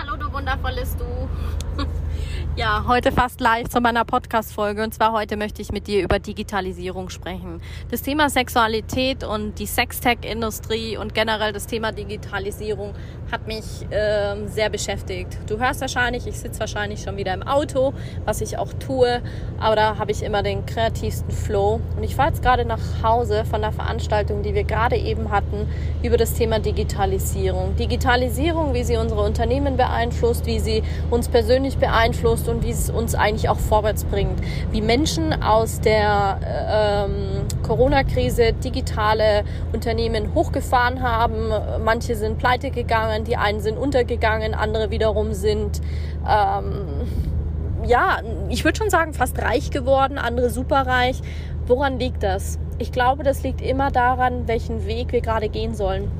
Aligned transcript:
Hallo, 0.00 0.16
du 0.16 0.32
wundervolles 0.32 0.96
Du. 0.96 1.04
Ja, 2.56 2.84
heute 2.88 3.12
fast 3.12 3.40
live 3.40 3.68
zu 3.68 3.80
meiner 3.80 4.04
Podcast-Folge. 4.04 4.82
Und 4.82 4.92
zwar 4.92 5.12
heute 5.12 5.36
möchte 5.36 5.62
ich 5.62 5.70
mit 5.70 5.86
dir 5.86 6.02
über 6.02 6.18
Digitalisierung 6.18 7.08
sprechen. 7.08 7.62
Das 7.92 8.02
Thema 8.02 8.28
Sexualität 8.28 9.22
und 9.22 9.60
die 9.60 9.66
Sextech-Industrie 9.66 10.96
und 10.96 11.14
generell 11.14 11.52
das 11.52 11.68
Thema 11.68 11.92
Digitalisierung 11.92 12.92
hat 13.30 13.46
mich 13.46 13.64
äh, 13.90 14.48
sehr 14.48 14.68
beschäftigt. 14.68 15.38
Du 15.46 15.60
hörst 15.60 15.80
wahrscheinlich, 15.80 16.26
ich 16.26 16.40
sitze 16.40 16.58
wahrscheinlich 16.58 17.02
schon 17.02 17.16
wieder 17.16 17.32
im 17.32 17.44
Auto, 17.44 17.94
was 18.24 18.40
ich 18.40 18.58
auch 18.58 18.72
tue, 18.74 19.22
aber 19.60 19.76
da 19.76 19.96
habe 19.96 20.10
ich 20.10 20.24
immer 20.24 20.42
den 20.42 20.66
kreativsten 20.66 21.30
Flow. 21.30 21.80
Und 21.96 22.02
ich 22.02 22.16
fahre 22.16 22.30
jetzt 22.30 22.42
gerade 22.42 22.64
nach 22.64 22.80
Hause 23.04 23.44
von 23.44 23.60
der 23.60 23.70
Veranstaltung, 23.70 24.42
die 24.42 24.54
wir 24.54 24.64
gerade 24.64 24.96
eben 24.96 25.30
hatten, 25.30 25.68
über 26.02 26.16
das 26.16 26.34
Thema 26.34 26.58
Digitalisierung. 26.58 27.76
Digitalisierung, 27.76 28.74
wie 28.74 28.82
sie 28.82 28.96
unsere 28.96 29.22
Unternehmen 29.22 29.76
beeinflusst, 29.76 30.46
wie 30.46 30.58
sie 30.58 30.82
uns 31.10 31.28
persönlich 31.28 31.78
beeinflusst 31.78 32.39
und 32.48 32.64
wie 32.64 32.70
es 32.70 32.90
uns 32.90 33.14
eigentlich 33.14 33.48
auch 33.48 33.58
vorwärts 33.58 34.04
bringt. 34.04 34.40
Wie 34.70 34.80
Menschen 34.82 35.42
aus 35.42 35.80
der 35.80 36.38
ähm, 37.08 37.46
Corona-Krise 37.62 38.52
digitale 38.52 39.44
Unternehmen 39.72 40.34
hochgefahren 40.34 41.02
haben. 41.02 41.52
Manche 41.84 42.16
sind 42.16 42.38
pleite 42.38 42.70
gegangen, 42.70 43.24
die 43.24 43.36
einen 43.36 43.60
sind 43.60 43.78
untergegangen, 43.78 44.54
andere 44.54 44.90
wiederum 44.90 45.32
sind 45.32 45.80
ähm, 46.28 47.08
ja, 47.86 48.20
ich 48.48 48.64
würde 48.64 48.78
schon 48.78 48.90
sagen, 48.90 49.14
fast 49.14 49.40
reich 49.40 49.70
geworden, 49.70 50.18
andere 50.18 50.50
superreich. 50.50 51.20
Woran 51.66 51.98
liegt 51.98 52.22
das? 52.22 52.58
Ich 52.78 52.92
glaube, 52.92 53.22
das 53.22 53.42
liegt 53.42 53.60
immer 53.60 53.90
daran, 53.90 54.48
welchen 54.48 54.86
Weg 54.86 55.12
wir 55.12 55.20
gerade 55.20 55.48
gehen 55.48 55.74
sollen. 55.74 56.10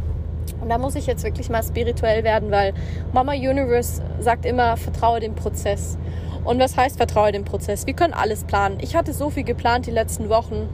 Und 0.61 0.69
da 0.69 0.79
muss 0.79 0.95
ich 0.95 1.07
jetzt 1.07 1.25
wirklich 1.25 1.49
mal 1.49 1.63
spirituell 1.63 2.25
werden, 2.25 2.51
weil 2.51 2.75
Mama 3.13 3.33
Universe 3.33 4.03
sagt 4.21 4.45
immer, 4.45 4.77
vertraue 4.77 5.21
dem 5.21 5.35
Prozess. 5.35 5.97
Und 6.45 6.59
was 6.59 6.77
heißt 6.77 6.97
vertraue 6.97 7.33
dem 7.33 7.45
Prozess? 7.45 7.87
Wir 7.87 7.95
können 7.95 8.15
alles 8.15 8.45
planen. 8.45 8.79
Ich 8.81 8.97
hatte 8.97 9.13
so 9.13 9.31
viel 9.31 9.45
geplant 9.45 9.87
die 9.87 9.91
letzten 9.91 10.29
Wochen, 10.29 10.69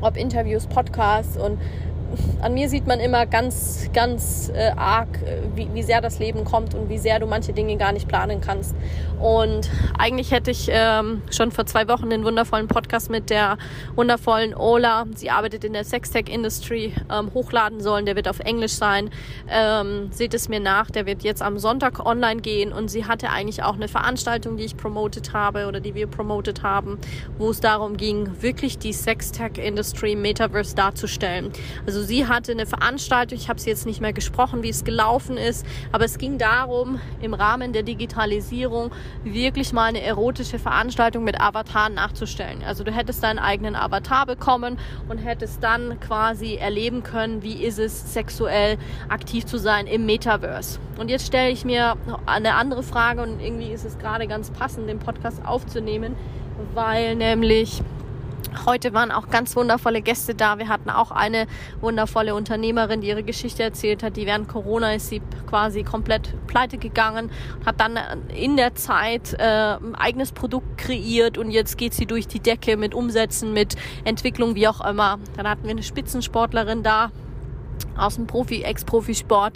ob 0.00 0.16
Interviews, 0.16 0.66
Podcasts 0.66 1.36
und 1.36 1.58
an 2.40 2.54
mir 2.54 2.68
sieht 2.68 2.86
man 2.86 3.00
immer 3.00 3.26
ganz, 3.26 3.88
ganz 3.92 4.50
äh, 4.54 4.70
arg, 4.76 5.08
äh, 5.22 5.42
wie, 5.54 5.68
wie 5.72 5.82
sehr 5.82 6.00
das 6.00 6.18
Leben 6.18 6.44
kommt 6.44 6.74
und 6.74 6.88
wie 6.88 6.98
sehr 6.98 7.18
du 7.18 7.26
manche 7.26 7.52
Dinge 7.52 7.76
gar 7.76 7.92
nicht 7.92 8.08
planen 8.08 8.40
kannst. 8.40 8.74
Und 9.20 9.70
eigentlich 9.98 10.30
hätte 10.30 10.50
ich 10.50 10.68
ähm, 10.70 11.22
schon 11.30 11.50
vor 11.50 11.66
zwei 11.66 11.88
Wochen 11.88 12.10
den 12.10 12.24
wundervollen 12.24 12.68
Podcast 12.68 13.10
mit 13.10 13.30
der 13.30 13.56
wundervollen 13.94 14.54
Ola, 14.54 15.06
sie 15.14 15.30
arbeitet 15.30 15.64
in 15.64 15.72
der 15.72 15.84
Sextech-Industry, 15.84 16.92
ähm, 17.10 17.32
hochladen 17.32 17.80
sollen. 17.80 18.04
Der 18.04 18.16
wird 18.16 18.28
auf 18.28 18.40
Englisch 18.40 18.72
sein. 18.72 19.10
Ähm, 19.48 20.10
seht 20.12 20.34
es 20.34 20.48
mir 20.48 20.60
nach, 20.60 20.90
der 20.90 21.06
wird 21.06 21.22
jetzt 21.22 21.42
am 21.42 21.58
Sonntag 21.58 22.04
online 22.04 22.40
gehen 22.42 22.72
und 22.72 22.88
sie 22.90 23.06
hatte 23.06 23.30
eigentlich 23.30 23.62
auch 23.62 23.74
eine 23.74 23.88
Veranstaltung, 23.88 24.56
die 24.56 24.64
ich 24.64 24.76
promotet 24.76 25.32
habe 25.32 25.66
oder 25.66 25.80
die 25.80 25.94
wir 25.94 26.06
promotet 26.06 26.62
haben, 26.62 26.98
wo 27.38 27.50
es 27.50 27.60
darum 27.60 27.96
ging, 27.96 28.30
wirklich 28.42 28.78
die 28.78 28.92
Sextech-Industry 28.92 30.14
Metaverse 30.14 30.74
darzustellen. 30.74 31.52
Also 31.86 31.95
sie 32.02 32.26
hatte 32.26 32.52
eine 32.52 32.66
Veranstaltung, 32.66 33.38
ich 33.38 33.48
habe 33.48 33.60
sie 33.60 33.70
jetzt 33.70 33.86
nicht 33.86 34.00
mehr 34.00 34.12
gesprochen, 34.12 34.62
wie 34.62 34.68
es 34.68 34.84
gelaufen 34.84 35.36
ist, 35.36 35.66
aber 35.92 36.04
es 36.04 36.18
ging 36.18 36.38
darum, 36.38 36.98
im 37.20 37.34
Rahmen 37.34 37.72
der 37.72 37.82
Digitalisierung 37.82 38.90
wirklich 39.24 39.72
mal 39.72 39.84
eine 39.84 40.02
erotische 40.02 40.58
Veranstaltung 40.58 41.24
mit 41.24 41.40
Avataren 41.40 41.94
nachzustellen. 41.94 42.62
Also 42.64 42.84
du 42.84 42.92
hättest 42.92 43.22
deinen 43.22 43.38
eigenen 43.38 43.76
Avatar 43.76 44.26
bekommen 44.26 44.78
und 45.08 45.18
hättest 45.18 45.62
dann 45.62 46.00
quasi 46.00 46.56
erleben 46.56 47.02
können, 47.02 47.42
wie 47.42 47.64
ist 47.64 47.78
es 47.78 48.12
sexuell 48.12 48.78
aktiv 49.08 49.46
zu 49.46 49.58
sein 49.58 49.86
im 49.86 50.06
Metaverse. 50.06 50.78
Und 50.98 51.10
jetzt 51.10 51.26
stelle 51.26 51.50
ich 51.50 51.64
mir 51.64 51.96
eine 52.24 52.54
andere 52.54 52.82
Frage 52.82 53.22
und 53.22 53.40
irgendwie 53.40 53.70
ist 53.70 53.84
es 53.84 53.98
gerade 53.98 54.26
ganz 54.26 54.50
passend, 54.50 54.88
den 54.88 54.98
Podcast 54.98 55.44
aufzunehmen, 55.44 56.16
weil 56.74 57.16
nämlich 57.16 57.82
Heute 58.64 58.94
waren 58.94 59.10
auch 59.10 59.28
ganz 59.28 59.54
wundervolle 59.56 60.00
Gäste 60.00 60.34
da. 60.34 60.58
Wir 60.58 60.68
hatten 60.68 60.88
auch 60.88 61.10
eine 61.10 61.46
wundervolle 61.80 62.34
Unternehmerin, 62.34 63.00
die 63.00 63.08
ihre 63.08 63.22
Geschichte 63.22 63.62
erzählt 63.62 64.02
hat. 64.02 64.16
Die 64.16 64.26
während 64.26 64.48
Corona 64.48 64.94
ist 64.94 65.08
sie 65.08 65.20
quasi 65.46 65.82
komplett 65.82 66.34
pleite 66.46 66.78
gegangen, 66.78 67.30
hat 67.64 67.80
dann 67.80 67.98
in 68.34 68.56
der 68.56 68.74
Zeit 68.74 69.34
äh, 69.34 69.76
ein 69.76 69.94
eigenes 69.94 70.32
Produkt 70.32 70.78
kreiert 70.78 71.38
und 71.38 71.50
jetzt 71.50 71.76
geht 71.76 71.92
sie 71.92 72.06
durch 72.06 72.26
die 72.26 72.40
Decke 72.40 72.76
mit 72.76 72.94
Umsätzen, 72.94 73.52
mit 73.52 73.76
Entwicklung, 74.04 74.54
wie 74.54 74.68
auch 74.68 74.84
immer. 74.84 75.18
Dann 75.36 75.48
hatten 75.48 75.64
wir 75.64 75.70
eine 75.70 75.82
Spitzensportlerin 75.82 76.82
da, 76.82 77.10
aus 77.96 78.16
dem 78.16 78.26
Profi, 78.26 78.62
Ex-Profisport, 78.62 79.54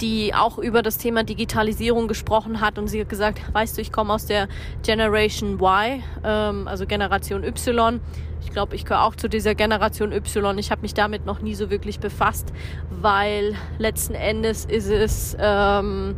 die 0.00 0.34
auch 0.34 0.58
über 0.58 0.82
das 0.82 0.98
Thema 0.98 1.24
Digitalisierung 1.24 2.08
gesprochen 2.08 2.60
hat 2.60 2.78
und 2.78 2.88
sie 2.88 3.00
hat 3.00 3.08
gesagt, 3.08 3.40
weißt 3.52 3.76
du, 3.76 3.82
ich 3.82 3.92
komme 3.92 4.12
aus 4.12 4.26
der 4.26 4.48
Generation 4.82 5.54
Y, 5.54 6.02
ähm, 6.24 6.68
also 6.68 6.86
Generation 6.86 7.44
Y. 7.44 8.00
Ich 8.46 8.52
glaube, 8.52 8.76
ich 8.76 8.84
gehöre 8.84 9.02
auch 9.02 9.16
zu 9.16 9.28
dieser 9.28 9.54
Generation 9.56 10.12
Y. 10.12 10.56
Ich 10.58 10.70
habe 10.70 10.82
mich 10.82 10.94
damit 10.94 11.26
noch 11.26 11.40
nie 11.40 11.54
so 11.54 11.68
wirklich 11.68 11.98
befasst, 11.98 12.52
weil 12.90 13.56
letzten 13.78 14.14
Endes 14.14 14.64
ist 14.64 14.88
es 14.88 15.36
ähm, 15.38 16.14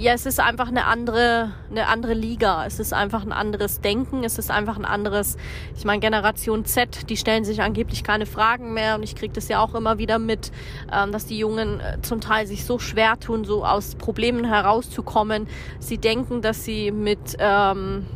ja, 0.00 0.14
es 0.14 0.24
ist 0.24 0.40
einfach 0.40 0.68
eine 0.68 0.86
andere, 0.86 1.52
eine 1.70 1.86
andere 1.86 2.14
Liga. 2.14 2.64
Es 2.64 2.80
ist 2.80 2.94
einfach 2.94 3.22
ein 3.22 3.32
anderes 3.32 3.82
Denken. 3.82 4.24
Es 4.24 4.38
ist 4.38 4.50
einfach 4.50 4.78
ein 4.78 4.86
anderes, 4.86 5.36
ich 5.76 5.84
meine, 5.84 6.00
Generation 6.00 6.64
Z, 6.64 7.10
die 7.10 7.18
stellen 7.18 7.44
sich 7.44 7.60
angeblich 7.60 8.02
keine 8.02 8.24
Fragen 8.24 8.72
mehr. 8.72 8.94
Und 8.94 9.02
ich 9.02 9.14
kriege 9.14 9.34
das 9.34 9.48
ja 9.48 9.60
auch 9.60 9.74
immer 9.74 9.98
wieder 9.98 10.18
mit, 10.18 10.52
ähm, 10.90 11.12
dass 11.12 11.26
die 11.26 11.36
Jungen 11.36 11.80
äh, 11.80 12.00
zum 12.00 12.22
Teil 12.22 12.46
sich 12.46 12.64
so 12.64 12.78
schwer 12.78 13.20
tun, 13.20 13.44
so 13.44 13.62
aus 13.62 13.94
Problemen 13.96 14.46
herauszukommen. 14.46 15.46
Sie 15.80 15.98
denken, 15.98 16.40
dass 16.40 16.64
sie 16.64 16.92
mit, 16.92 17.36
ähm, 17.38 18.06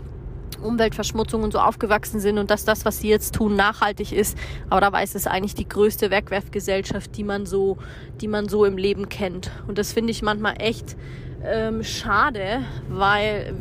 Umweltverschmutzung 0.64 1.42
und 1.42 1.52
so 1.52 1.58
aufgewachsen 1.58 2.20
sind 2.20 2.38
und 2.38 2.50
dass 2.50 2.64
das, 2.64 2.84
was 2.84 2.98
sie 2.98 3.08
jetzt 3.08 3.34
tun, 3.34 3.56
nachhaltig 3.56 4.12
ist. 4.12 4.36
Aber 4.70 4.80
dabei 4.80 5.04
ist 5.04 5.14
es 5.14 5.26
eigentlich 5.26 5.54
die 5.54 5.68
größte 5.68 6.10
Wegwerfgesellschaft, 6.10 7.16
die 7.16 7.24
man 7.24 7.46
so, 7.46 7.78
die 8.20 8.28
man 8.28 8.48
so 8.48 8.64
im 8.64 8.76
Leben 8.76 9.08
kennt. 9.08 9.50
Und 9.66 9.78
das 9.78 9.92
finde 9.92 10.10
ich 10.10 10.22
manchmal 10.22 10.54
echt 10.58 10.96
ähm, 11.44 11.84
schade, 11.84 12.62
weil 12.88 13.54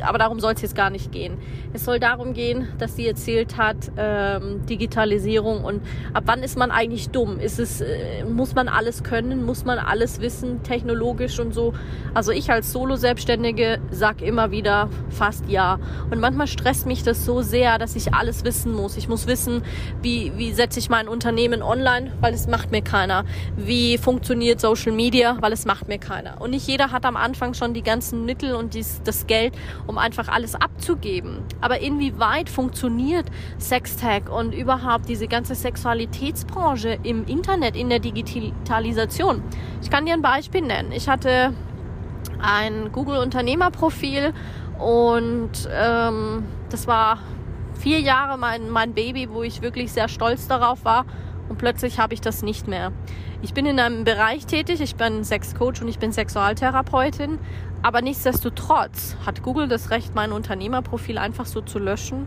aber 0.00 0.18
darum 0.18 0.40
soll 0.40 0.54
es 0.54 0.62
jetzt 0.62 0.74
gar 0.74 0.90
nicht 0.90 1.12
gehen. 1.12 1.38
Es 1.72 1.84
soll 1.84 1.98
darum 1.98 2.34
gehen, 2.34 2.68
dass 2.78 2.96
sie 2.96 3.06
erzählt 3.06 3.56
hat, 3.56 3.76
ähm, 3.96 4.64
Digitalisierung 4.66 5.64
und 5.64 5.82
ab 6.12 6.24
wann 6.26 6.42
ist 6.42 6.56
man 6.56 6.70
eigentlich 6.70 7.10
dumm? 7.10 7.38
Ist 7.40 7.58
es, 7.58 7.80
äh, 7.80 8.24
muss 8.24 8.54
man 8.54 8.68
alles 8.68 9.02
können? 9.02 9.44
Muss 9.44 9.64
man 9.64 9.78
alles 9.78 10.20
wissen, 10.20 10.62
technologisch 10.62 11.38
und 11.40 11.52
so? 11.52 11.74
Also 12.12 12.32
ich 12.32 12.50
als 12.50 12.72
Solo-Selbstständige 12.72 13.78
sag 13.90 14.22
immer 14.22 14.50
wieder 14.50 14.88
fast 15.10 15.48
ja. 15.48 15.78
Und 16.10 16.20
manchmal 16.20 16.46
stresst 16.46 16.86
mich 16.86 17.02
das 17.02 17.24
so 17.24 17.42
sehr, 17.42 17.78
dass 17.78 17.96
ich 17.96 18.14
alles 18.14 18.44
wissen 18.44 18.72
muss. 18.72 18.96
Ich 18.96 19.08
muss 19.08 19.26
wissen, 19.26 19.62
wie, 20.02 20.32
wie 20.36 20.52
setze 20.52 20.78
ich 20.78 20.88
mein 20.88 21.08
Unternehmen 21.08 21.62
online, 21.62 22.12
weil 22.20 22.34
es 22.34 22.46
macht 22.46 22.70
mir 22.70 22.82
keiner. 22.82 23.24
Wie 23.56 23.98
funktioniert 23.98 24.60
Social 24.60 24.92
Media, 24.92 25.36
weil 25.40 25.52
es 25.52 25.64
macht 25.64 25.88
mir 25.88 25.98
keiner. 25.98 26.40
Und 26.40 26.50
nicht 26.50 26.66
jeder 26.66 26.90
hat 26.92 27.04
am 27.04 27.16
Anfang 27.16 27.54
schon 27.54 27.74
die 27.74 27.82
ganzen 27.82 28.24
Mittel 28.24 28.54
und 28.54 28.74
dies, 28.74 29.00
das 29.04 29.26
Geld, 29.26 29.54
um 29.86 29.98
einfach 29.98 30.28
alles 30.28 30.54
abzugeben. 30.54 31.42
Aber 31.60 31.80
inwieweit 31.80 32.48
funktioniert 32.48 33.26
Sextech 33.58 34.28
und 34.28 34.54
überhaupt 34.54 35.08
diese 35.08 35.28
ganze 35.28 35.54
Sexualitätsbranche 35.54 36.98
im 37.02 37.24
Internet, 37.26 37.76
in 37.76 37.88
der 37.88 37.98
Digitalisation? 37.98 39.42
Ich 39.82 39.90
kann 39.90 40.06
dir 40.06 40.14
ein 40.14 40.22
Beispiel 40.22 40.62
nennen. 40.62 40.92
Ich 40.92 41.08
hatte 41.08 41.52
ein 42.40 42.92
Google-Unternehmerprofil 42.92 44.32
und 44.78 45.68
ähm, 45.70 46.44
das 46.70 46.86
war 46.86 47.18
vier 47.78 48.00
Jahre 48.00 48.38
mein, 48.38 48.70
mein 48.70 48.94
Baby, 48.94 49.28
wo 49.30 49.42
ich 49.42 49.62
wirklich 49.62 49.92
sehr 49.92 50.08
stolz 50.08 50.48
darauf 50.48 50.84
war 50.84 51.04
und 51.48 51.58
plötzlich 51.58 51.98
habe 51.98 52.14
ich 52.14 52.20
das 52.20 52.42
nicht 52.42 52.68
mehr. 52.68 52.92
Ich 53.44 53.52
bin 53.52 53.66
in 53.66 53.78
einem 53.78 54.04
Bereich 54.04 54.46
tätig, 54.46 54.80
ich 54.80 54.96
bin 54.96 55.22
Sexcoach 55.22 55.82
und 55.82 55.88
ich 55.88 55.98
bin 55.98 56.12
Sexualtherapeutin, 56.12 57.38
aber 57.82 58.00
nichtsdestotrotz 58.00 59.16
hat 59.26 59.42
Google 59.42 59.68
das 59.68 59.90
Recht, 59.90 60.14
mein 60.14 60.32
Unternehmerprofil 60.32 61.18
einfach 61.18 61.44
so 61.44 61.60
zu 61.60 61.78
löschen. 61.78 62.26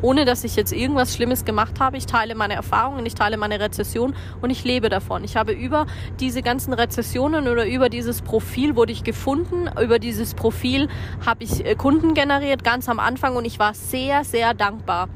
ohne 0.00 0.24
dass 0.24 0.44
ich 0.44 0.56
jetzt 0.56 0.72
irgendwas 0.72 1.14
Schlimmes 1.14 1.44
gemacht 1.44 1.80
habe. 1.80 1.96
Ich 1.96 2.06
teile 2.06 2.36
meine 2.36 2.54
Erfahrungen, 2.54 3.04
ich 3.04 3.14
teile 3.14 3.36
meine 3.36 3.58
Rezession 3.60 4.14
und 4.40 4.48
ich 4.48 4.64
lebe 4.64 4.88
davon. 4.88 5.24
Ich 5.24 5.36
habe 5.36 5.52
über 5.52 5.86
diese 6.20 6.40
ganzen 6.40 6.72
Rezessionen 6.72 7.48
oder 7.48 7.66
über 7.66 7.88
dieses 7.88 8.22
Profil 8.22 8.76
wurde 8.76 8.92
ich 8.92 9.02
gefunden. 9.02 9.68
Über 9.82 9.98
dieses 9.98 10.34
Profil 10.34 10.88
habe 11.26 11.42
ich 11.42 11.66
äh, 11.66 11.74
Kunden 11.74 12.14
generiert, 12.14 12.62
ganz 12.62 12.88
am 12.88 13.00
Anfang 13.00 13.34
und 13.34 13.44
ich 13.44 13.58
war 13.58 13.74
sehr, 13.74 14.22
sehr 14.24 14.54
dankbar. 14.54 15.08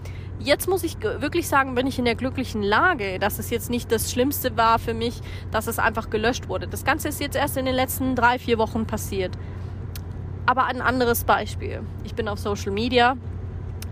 Jetzt 0.44 0.69
muss 0.69 0.83
ich 0.83 1.00
wirklich 1.00 1.47
sagen, 1.47 1.77
bin 1.77 1.87
ich 1.87 2.00
in 2.00 2.05
der 2.05 2.17
glücklichen 2.17 2.65
Lage, 2.65 3.21
dass 3.21 3.39
es 3.39 3.50
jetzt 3.50 3.71
nicht 3.71 3.93
das 3.93 4.11
Schlimmste 4.11 4.56
war 4.56 4.81
für 4.81 4.93
mich, 4.93 5.21
dass 5.53 5.69
es 5.69 5.79
einfach 5.79 6.11
gelöscht 6.11 6.49
wurde. 6.49 6.67
Das 6.67 6.85
Ganze 6.85 7.09
ist 7.09 7.21
jetzt 7.21 7.37
erst 7.37 7.56
in 7.56 7.65
den 7.65 7.77
letzten 7.77 8.17
drei, 8.17 8.41
vier 8.41 8.59
Wochen 8.59 8.85
passiert. 8.85 9.39
Aber 10.44 10.65
ein 10.65 10.81
anderes 10.81 11.23
Beispiel. 11.23 11.83
Ich 12.03 12.17
bin 12.17 12.27
auf 12.27 12.41
Social 12.41 12.73
Media, 12.73 13.17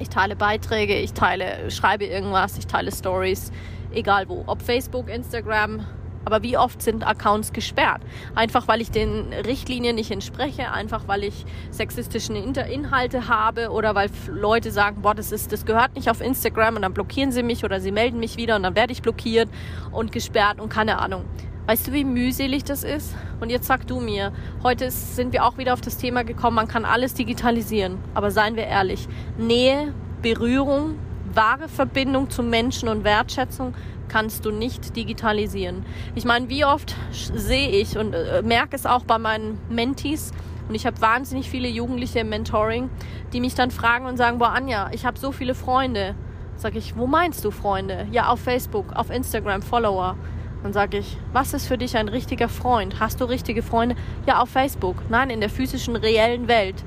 ich 0.01 0.09
teile 0.09 0.35
Beiträge, 0.35 0.99
ich 0.99 1.13
teile, 1.13 1.71
schreibe 1.71 2.07
irgendwas, 2.07 2.59
ich 2.59 2.67
teile 2.67 2.91
Stories, 2.91 3.53
egal 3.93 4.29
wo. 4.29 4.43
Ob 4.47 4.61
Facebook, 4.61 5.09
Instagram, 5.09 5.87
aber 6.31 6.43
wie 6.43 6.57
oft 6.57 6.81
sind 6.81 7.07
Accounts 7.07 7.53
gesperrt? 7.53 8.03
Einfach 8.35 8.69
weil 8.69 8.81
ich 8.81 8.91
den 8.91 9.33
Richtlinien 9.33 9.97
nicht 9.97 10.11
entspreche, 10.11 10.71
einfach 10.71 11.09
weil 11.09 11.25
ich 11.25 11.45
sexistischen 11.71 12.37
Inhalte 12.37 13.29
habe 13.29 13.71
oder 13.71 13.95
weil 13.95 14.11
Leute 14.29 14.71
sagen, 14.71 15.03
boah, 15.03 15.15
das 15.15 15.33
ist, 15.33 15.53
das 15.53 15.67
gehört 15.67 15.97
nicht 15.97 16.09
auf 16.09 16.21
Instagram 16.21 16.77
und 16.77 16.83
dann 16.83 16.95
blockieren 16.95 17.33
sie 17.33 17.43
mich 17.43 17.65
oder 17.65 17.81
sie 17.81 17.93
melden 17.93 18.21
mich 18.21 18.37
wieder 18.37 18.57
und 18.57 18.63
dann 18.63 18.77
werde 18.77 18.93
ich 18.93 19.03
blockiert 19.03 19.49
und 19.91 20.13
gesperrt 20.13 20.61
und 20.61 20.69
keine 20.69 20.99
Ahnung. 20.99 21.25
Weißt 21.67 21.89
du, 21.89 21.93
wie 21.93 22.05
mühselig 22.05 22.65
das 22.65 22.85
ist? 22.85 23.15
Und 23.41 23.51
jetzt 23.51 23.67
sag 23.67 23.87
du 23.87 24.01
mir, 24.01 24.33
heute 24.63 24.91
sind 24.91 25.33
wir 25.33 25.45
auch 25.45 25.59
wieder 25.59 25.73
auf 25.73 25.81
das 25.81 25.99
Thema 25.99 26.25
gekommen, 26.25 26.57
man 26.57 26.69
kann 26.69 26.85
alles 26.85 27.15
digitalisieren. 27.15 27.99
Aber 28.15 28.31
seien 28.31 28.57
wir 28.57 28.65
ehrlich, 28.65 29.07
Nähe, 29.39 29.95
Berührung, 30.23 30.99
wahre 31.35 31.69
Verbindung 31.69 32.31
zu 32.31 32.43
Menschen 32.43 32.89
und 32.89 33.05
Wertschätzung 33.05 33.75
kannst 34.09 34.45
du 34.45 34.51
nicht 34.51 34.97
digitalisieren. 34.97 35.85
Ich 36.15 36.25
meine, 36.25 36.49
wie 36.49 36.65
oft 36.65 36.97
sehe 37.13 37.69
ich 37.69 37.97
und 37.97 38.13
äh, 38.13 38.43
merke 38.43 38.75
es 38.75 38.87
auch 38.87 39.05
bei 39.05 39.19
meinen 39.19 39.59
Mentees, 39.69 40.33
und 40.71 40.77
ich 40.77 40.87
habe 40.87 41.01
wahnsinnig 41.01 41.51
viele 41.51 41.67
Jugendliche 41.67 42.21
im 42.21 42.29
Mentoring, 42.29 42.91
die 43.33 43.41
mich 43.41 43.57
dann 43.57 43.73
fragen 43.73 44.07
und 44.07 44.17
sagen, 44.17 44.39
boah 44.39 44.51
Anja, 44.51 44.89
ich 44.93 45.05
habe 45.05 45.19
so 45.19 45.33
viele 45.33 45.57
Freunde. 45.57 46.15
Sag 46.55 46.77
ich, 46.77 46.97
wo 46.97 47.09
meinst 47.09 47.45
du 47.45 47.51
Freunde? 47.51 48.07
Ja, 48.13 48.29
auf 48.29 48.39
Facebook, 48.39 48.93
auf 48.93 49.11
Instagram, 49.11 49.63
Follower. 49.63 50.17
Dann 50.63 50.73
sage 50.73 50.99
ich, 50.99 51.17
was 51.33 51.55
ist 51.55 51.67
für 51.67 51.77
dich 51.77 51.97
ein 51.97 52.07
richtiger 52.07 52.49
Freund? 52.49 53.01
Hast 53.01 53.21
du 53.21 53.25
richtige 53.25 53.65
Freunde? 53.65 53.97
Ja, 54.27 54.41
auf 54.41 54.51
Facebook. 54.51 54.95
Nein, 55.09 55.31
in 55.31 55.41
der 55.41 55.51
physischen, 55.51 55.97
reellen 55.97 56.47
Welt. 56.47 56.85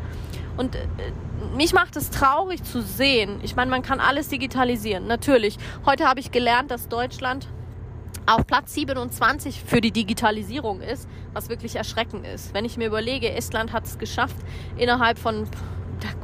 Und 0.56 0.75
äh, 0.75 0.80
mich 1.56 1.74
macht 1.74 1.95
es 1.95 2.10
traurig 2.10 2.63
zu 2.63 2.81
sehen. 2.81 3.40
Ich 3.44 3.56
meine, 3.56 3.69
man 3.69 3.81
kann 3.81 4.00
alles 4.00 4.30
digitalisieren. 4.30 5.07
Natürlich. 5.07 5.57
Heute 5.86 6.07
habe 6.07 6.19
ich 6.19 6.31
gelernt, 6.31 6.72
dass 6.72 6.88
Deutschland 6.88 7.48
auf 8.25 8.48
Platz 8.48 8.74
27 8.74 9.63
für 9.66 9.81
die 9.81 9.92
Digitalisierung 9.92 10.81
ist, 10.81 11.07
was 11.34 11.50
wirklich 11.50 11.75
erschreckend 11.75 12.25
ist. 12.25 12.54
Wenn 12.54 12.66
ich 12.66 12.78
mir 12.78 12.88
überlege, 12.88 13.31
Estland 13.31 13.74
hat 13.74 13.86
es 13.86 13.98
geschafft, 13.98 14.38
innerhalb 14.78 15.19
von 15.19 15.48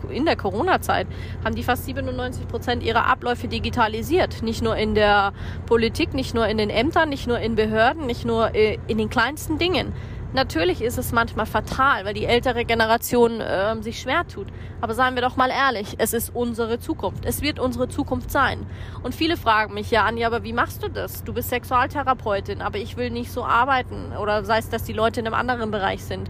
in 0.10 0.26
der 0.26 0.36
Corona-Zeit 0.36 1.08
haben 1.44 1.56
die 1.56 1.64
fast 1.64 1.86
97 1.86 2.48
Prozent 2.48 2.84
ihrer 2.84 3.06
Abläufe 3.06 3.48
digitalisiert. 3.48 4.42
Nicht 4.42 4.62
nur 4.62 4.76
in 4.76 4.96
der 4.96 5.34
Politik, 5.68 6.14
nicht 6.14 6.34
nur 6.34 6.48
in 6.48 6.58
den 6.58 6.70
Ämtern, 6.70 7.10
nicht 7.10 7.28
nur 7.28 7.40
in 7.40 7.56
Behörden, 7.56 8.06
nicht 8.06 8.26
nur 8.26 8.54
äh, 8.56 8.78
in 8.88 8.98
den 8.98 9.10
kleinsten 9.10 9.58
Dingen. 9.58 9.94
Natürlich 10.32 10.82
ist 10.84 11.00
es 11.00 11.12
manchmal 11.12 11.48
fatal, 11.48 12.06
weil 12.06 12.14
die 12.14 12.26
ältere 12.26 12.64
Generation 12.64 13.42
äh, 13.42 13.82
sich 13.82 14.00
schwer 14.00 14.28
tut. 14.28 14.48
Aber 14.80 14.94
seien 14.94 15.16
wir 15.16 15.24
doch 15.24 15.38
mal 15.38 15.50
ehrlich, 15.50 15.96
es 15.98 16.14
ist 16.14 16.36
unsere 16.36 16.80
Zukunft. 16.80 17.26
Es 17.26 17.42
wird 17.42 17.58
unsere 17.58 17.90
Zukunft 17.90 18.30
sein. 18.30 18.68
Und 19.02 19.16
viele 19.16 19.38
fragen 19.38 19.74
mich, 19.74 19.90
ja, 19.90 20.06
Anja, 20.06 20.28
aber 20.28 20.44
wie 20.44 20.54
machst 20.54 20.84
du 20.84 20.88
das? 20.88 21.24
Du 21.24 21.34
bist 21.34 21.50
Sexualtherapeutin, 21.50 22.62
aber 22.62 22.78
ich 22.78 22.96
will 22.96 23.10
nicht 23.10 23.32
so 23.32 23.44
arbeiten. 23.44 24.14
Oder 24.22 24.46
sei 24.46 24.60
es, 24.60 24.70
dass 24.70 24.84
die 24.84 24.94
Leute 24.94 25.20
in 25.20 25.26
einem 25.26 25.34
anderen 25.34 25.72
Bereich 25.72 26.04
sind. 26.04 26.30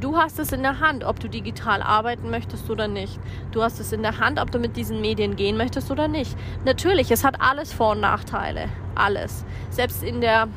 Du 0.00 0.16
hast 0.16 0.38
es 0.38 0.52
in 0.52 0.62
der 0.62 0.78
Hand, 0.78 1.02
ob 1.02 1.18
du 1.18 1.28
digital 1.28 1.82
arbeiten 1.82 2.30
möchtest 2.30 2.70
oder 2.70 2.86
nicht. 2.86 3.18
Du 3.50 3.62
hast 3.62 3.80
es 3.80 3.92
in 3.92 4.02
der 4.02 4.18
Hand, 4.18 4.40
ob 4.40 4.52
du 4.52 4.58
mit 4.60 4.76
diesen 4.76 5.00
Medien 5.00 5.34
gehen 5.34 5.56
möchtest 5.56 5.90
oder 5.90 6.06
nicht. 6.06 6.36
Natürlich, 6.64 7.10
es 7.10 7.24
hat 7.24 7.40
alles 7.40 7.72
Vor- 7.72 7.92
und 7.92 8.00
Nachteile. 8.00 8.68
Alles. 8.94 9.44
Selbst 9.70 10.04
in 10.04 10.20
der 10.20 10.48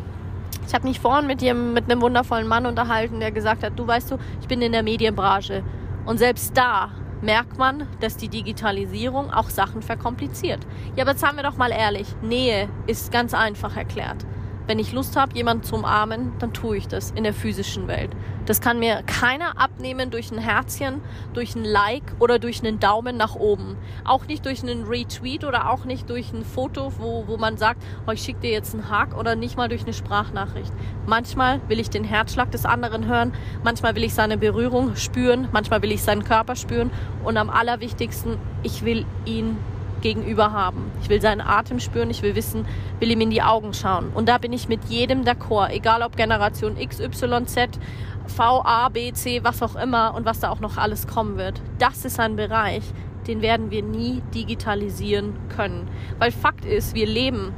ich 0.67 0.73
habe 0.73 0.85
mich 0.87 0.99
vorhin 0.99 1.27
mit, 1.27 1.41
ihm, 1.41 1.73
mit 1.73 1.89
einem 1.89 2.01
wundervollen 2.01 2.47
Mann 2.47 2.65
unterhalten, 2.65 3.21
der 3.21 3.31
gesagt 3.31 3.63
hat, 3.63 3.79
du 3.79 3.87
weißt 3.87 4.11
du, 4.11 4.17
ich 4.41 4.47
bin 4.47 4.61
in 4.61 4.73
der 4.73 4.83
Medienbranche. 4.83 5.63
Und 6.05 6.17
selbst 6.17 6.55
da 6.57 6.89
merkt 7.21 7.57
man, 7.57 7.87
dass 8.01 8.17
die 8.17 8.27
Digitalisierung 8.27 9.31
auch 9.31 9.49
Sachen 9.49 9.81
verkompliziert. 9.81 10.59
Ja, 10.95 11.03
aber 11.03 11.11
jetzt 11.11 11.25
haben 11.25 11.37
wir 11.37 11.43
doch 11.43 11.57
mal 11.57 11.71
ehrlich, 11.71 12.07
Nähe 12.21 12.67
ist 12.85 13.11
ganz 13.11 13.33
einfach 13.33 13.77
erklärt. 13.77 14.25
Wenn 14.67 14.79
ich 14.79 14.91
Lust 14.91 15.15
habe, 15.15 15.33
jemanden 15.33 15.63
zu 15.63 15.75
umarmen, 15.75 16.33
dann 16.39 16.51
tue 16.51 16.75
ich 16.75 16.89
das 16.89 17.11
in 17.11 17.23
der 17.23 17.33
physischen 17.33 17.87
Welt. 17.87 18.11
Das 18.45 18.59
kann 18.59 18.79
mir 18.79 19.01
keiner 19.03 19.57
abnehmen 19.57 20.11
durch 20.11 20.29
ein 20.29 20.37
Herzchen, 20.37 21.01
durch 21.33 21.55
ein 21.55 21.63
Like 21.63 22.03
oder 22.19 22.37
durch 22.37 22.59
einen 22.59 22.77
Daumen 22.77 23.15
nach 23.15 23.35
oben. 23.35 23.77
Auch 24.03 24.25
nicht 24.25 24.45
durch 24.45 24.63
einen 24.63 24.83
Retweet 24.83 25.45
oder 25.45 25.69
auch 25.69 25.85
nicht 25.85 26.09
durch 26.09 26.33
ein 26.33 26.43
Foto, 26.43 26.91
wo, 26.97 27.23
wo 27.27 27.37
man 27.37 27.55
sagt, 27.55 27.81
oh, 28.07 28.11
ich 28.11 28.21
schicke 28.21 28.41
dir 28.41 28.51
jetzt 28.51 28.73
einen 28.73 28.89
Hack 28.89 29.17
oder 29.17 29.35
nicht 29.35 29.55
mal 29.55 29.69
durch 29.69 29.83
eine 29.83 29.93
Sprachnachricht. 29.93 30.73
Manchmal 31.05 31.61
will 31.69 31.79
ich 31.79 31.89
den 31.89 32.03
Herzschlag 32.03 32.51
des 32.51 32.65
anderen 32.65 33.05
hören, 33.05 33.33
manchmal 33.63 33.95
will 33.95 34.03
ich 34.03 34.13
seine 34.13 34.37
Berührung 34.37 34.97
spüren, 34.97 35.47
manchmal 35.53 35.81
will 35.81 35.93
ich 35.93 36.03
seinen 36.03 36.25
Körper 36.25 36.57
spüren 36.57 36.91
und 37.23 37.37
am 37.37 37.49
allerwichtigsten, 37.49 38.37
ich 38.63 38.83
will 38.83 39.05
ihn 39.25 39.57
gegenüber 40.01 40.51
haben. 40.51 40.91
Ich 41.01 41.09
will 41.09 41.21
seinen 41.21 41.41
Atem 41.41 41.79
spüren, 41.79 42.09
ich 42.09 42.21
will 42.21 42.35
wissen, 42.35 42.65
will 42.99 43.11
ihm 43.11 43.21
in 43.21 43.29
die 43.29 43.41
Augen 43.41 43.73
schauen. 43.73 44.11
Und 44.13 44.29
da 44.29 44.37
bin 44.37 44.53
ich 44.53 44.67
mit 44.67 44.85
jedem 44.85 45.23
d'accord, 45.23 45.69
egal 45.71 46.01
ob 46.01 46.15
Generation 46.15 46.77
X, 46.77 46.99
Y, 46.99 47.47
Z, 47.47 47.79
V, 48.27 48.61
A, 48.63 48.89
B, 48.89 49.11
C, 49.13 49.43
was 49.43 49.63
auch 49.63 49.75
immer 49.75 50.13
und 50.15 50.25
was 50.25 50.39
da 50.39 50.49
auch 50.49 50.59
noch 50.59 50.77
alles 50.77 51.07
kommen 51.07 51.37
wird. 51.37 51.61
Das 51.79 52.05
ist 52.05 52.19
ein 52.19 52.35
Bereich, 52.35 52.83
den 53.27 53.41
werden 53.41 53.71
wir 53.71 53.83
nie 53.83 54.21
digitalisieren 54.33 55.33
können. 55.55 55.87
Weil 56.19 56.31
Fakt 56.31 56.65
ist, 56.65 56.95
wir 56.95 57.07
leben 57.07 57.53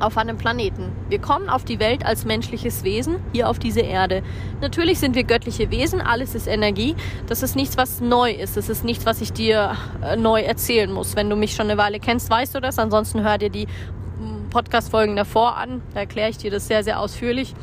auf 0.00 0.16
einem 0.16 0.36
Planeten. 0.38 0.92
Wir 1.08 1.20
kommen 1.20 1.48
auf 1.48 1.64
die 1.64 1.78
Welt 1.78 2.04
als 2.04 2.24
menschliches 2.24 2.84
Wesen, 2.84 3.16
hier 3.32 3.48
auf 3.48 3.58
diese 3.58 3.80
Erde. 3.80 4.22
Natürlich 4.60 4.98
sind 4.98 5.14
wir 5.14 5.24
göttliche 5.24 5.70
Wesen, 5.70 6.00
alles 6.00 6.34
ist 6.34 6.46
Energie. 6.46 6.96
Das 7.26 7.42
ist 7.42 7.56
nichts, 7.56 7.76
was 7.76 8.00
neu 8.00 8.32
ist. 8.32 8.56
Das 8.56 8.68
ist 8.68 8.84
nichts, 8.84 9.06
was 9.06 9.20
ich 9.20 9.32
dir 9.32 9.76
äh, 10.02 10.16
neu 10.16 10.40
erzählen 10.40 10.90
muss. 10.90 11.16
Wenn 11.16 11.30
du 11.30 11.36
mich 11.36 11.54
schon 11.54 11.70
eine 11.70 11.78
Weile 11.78 12.00
kennst, 12.00 12.30
weißt 12.30 12.54
du 12.54 12.60
das. 12.60 12.78
Ansonsten 12.78 13.22
hör 13.22 13.38
dir 13.38 13.50
die 13.50 13.66
mm, 13.66 14.50
Podcast-Folgen 14.50 15.16
davor 15.16 15.56
an. 15.56 15.82
Da 15.94 16.00
erkläre 16.00 16.30
ich 16.30 16.38
dir 16.38 16.50
das 16.50 16.66
sehr, 16.66 16.82
sehr 16.82 16.98
ausführlich. 16.98 17.54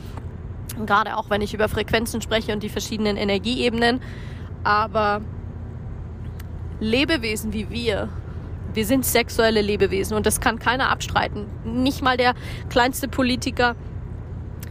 Gerade 0.85 1.17
auch, 1.17 1.29
wenn 1.29 1.41
ich 1.41 1.53
über 1.53 1.67
Frequenzen 1.69 2.21
spreche 2.21 2.53
und 2.53 2.61
die 2.61 2.69
verschiedenen 2.69 3.17
Energieebenen. 3.17 4.01
Aber 4.63 5.21
Lebewesen 6.79 7.53
wie 7.53 7.69
wir 7.69 8.09
wir 8.77 8.85
sind 8.85 9.07
sexuelle 9.07 9.63
Lebewesen 9.63 10.15
und 10.15 10.27
das 10.27 10.39
kann 10.39 10.59
keiner 10.59 10.91
abstreiten. 10.91 11.47
Nicht 11.65 12.03
mal 12.03 12.15
der 12.15 12.35
kleinste 12.69 13.07
Politiker. 13.07 13.75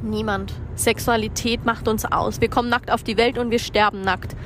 Niemand. 0.01 0.55
Sexualität 0.77 1.65
macht 1.65 1.89
uns 1.89 2.05
aus. 2.05 2.41
Wir 2.41 2.49
kommen 2.49 2.69
nackt 2.69 2.93
auf 2.93 3.03
die 3.03 3.17
Welt 3.17 3.37
und 3.37 3.51
wir 3.51 3.59
sterben 3.59 4.03
nackt. 4.03 4.37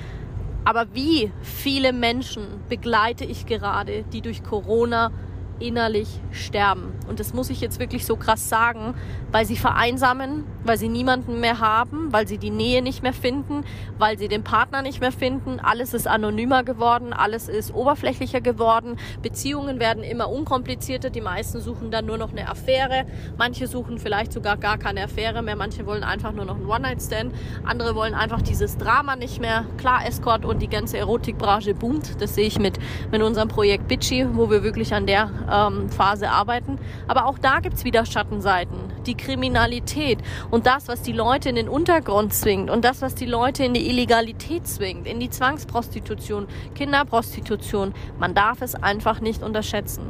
Aber 0.64 0.86
wie 0.94 1.30
viele 1.42 1.92
Menschen 1.92 2.44
begleite 2.70 3.26
ich 3.26 3.44
gerade, 3.44 4.02
die 4.14 4.22
durch 4.22 4.42
Corona 4.42 5.12
innerlich 5.60 6.08
sterben. 6.32 6.92
Und 7.08 7.20
das 7.20 7.34
muss 7.34 7.50
ich 7.50 7.60
jetzt 7.60 7.78
wirklich 7.78 8.06
so 8.06 8.16
krass 8.16 8.48
sagen, 8.48 8.94
weil 9.32 9.44
sie 9.44 9.56
vereinsamen, 9.56 10.44
weil 10.64 10.78
sie 10.78 10.88
niemanden 10.88 11.40
mehr 11.40 11.60
haben, 11.60 12.12
weil 12.12 12.26
sie 12.26 12.38
die 12.38 12.50
Nähe 12.50 12.82
nicht 12.82 13.02
mehr 13.02 13.12
finden, 13.12 13.64
weil 13.98 14.18
sie 14.18 14.28
den 14.28 14.42
Partner 14.42 14.82
nicht 14.82 15.00
mehr 15.00 15.12
finden. 15.12 15.60
Alles 15.60 15.94
ist 15.94 16.08
anonymer 16.08 16.64
geworden, 16.64 17.12
alles 17.12 17.48
ist 17.48 17.74
oberflächlicher 17.74 18.40
geworden. 18.40 18.96
Beziehungen 19.22 19.80
werden 19.80 20.02
immer 20.02 20.28
unkomplizierter. 20.28 21.10
Die 21.10 21.20
meisten 21.20 21.60
suchen 21.60 21.90
dann 21.90 22.06
nur 22.06 22.18
noch 22.18 22.30
eine 22.30 22.48
Affäre. 22.48 23.06
Manche 23.38 23.66
suchen 23.66 23.98
vielleicht 23.98 24.32
sogar 24.32 24.56
gar 24.56 24.78
keine 24.78 25.04
Affäre 25.04 25.42
mehr. 25.42 25.56
Manche 25.56 25.86
wollen 25.86 26.04
einfach 26.04 26.32
nur 26.32 26.44
noch 26.44 26.56
einen 26.56 26.66
One-Night-Stand. 26.66 27.34
Andere 27.64 27.94
wollen 27.94 28.14
einfach 28.14 28.42
dieses 28.42 28.78
Drama 28.78 29.16
nicht 29.16 29.40
mehr. 29.40 29.66
Klar, 29.78 30.06
Escort 30.06 30.44
und 30.44 30.60
die 30.62 30.68
ganze 30.68 30.98
Erotikbranche 30.98 31.74
boomt. 31.74 32.20
Das 32.20 32.34
sehe 32.34 32.46
ich 32.46 32.58
mit, 32.58 32.78
mit 33.10 33.22
unserem 33.22 33.48
Projekt 33.48 33.88
Bitchy, 33.88 34.26
wo 34.32 34.50
wir 34.50 34.62
wirklich 34.62 34.94
an 34.94 35.06
der 35.06 35.30
ähm, 35.50 35.88
Phase 35.90 36.30
arbeiten. 36.30 36.78
Aber 37.08 37.26
auch 37.26 37.38
da 37.38 37.60
gibt's 37.60 37.84
wieder 37.84 38.06
Schattenseiten. 38.06 38.78
Die 39.06 39.16
Kriminalität 39.16 40.18
und 40.50 40.66
das, 40.66 40.88
was 40.88 41.02
die 41.02 41.12
Leute 41.12 41.48
in 41.48 41.56
den 41.56 41.68
Untergrund 41.68 42.32
zwingt 42.32 42.70
und 42.70 42.84
das, 42.84 43.02
was 43.02 43.14
die 43.14 43.26
Leute 43.26 43.64
in 43.64 43.74
die 43.74 43.88
Illegalität 43.88 44.66
zwingt, 44.66 45.06
in 45.06 45.20
die 45.20 45.30
Zwangsprostitution, 45.30 46.46
Kinderprostitution. 46.74 47.94
Man 48.18 48.34
darf 48.34 48.62
es 48.62 48.74
einfach 48.74 49.20
nicht 49.20 49.42
unterschätzen. 49.42 50.08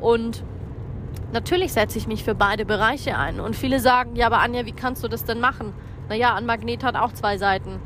Und 0.00 0.42
natürlich 1.32 1.72
setze 1.72 1.98
ich 1.98 2.06
mich 2.06 2.24
für 2.24 2.34
beide 2.34 2.64
Bereiche 2.64 3.16
ein. 3.16 3.40
Und 3.40 3.56
viele 3.56 3.80
sagen, 3.80 4.16
ja, 4.16 4.26
aber 4.26 4.40
Anja, 4.40 4.66
wie 4.66 4.72
kannst 4.72 5.04
du 5.04 5.08
das 5.08 5.24
denn 5.24 5.40
machen? 5.40 5.72
Naja, 6.08 6.34
ein 6.34 6.46
Magnet 6.46 6.84
hat 6.84 6.96
auch 6.96 7.12
zwei 7.12 7.38
Seiten. 7.38 7.80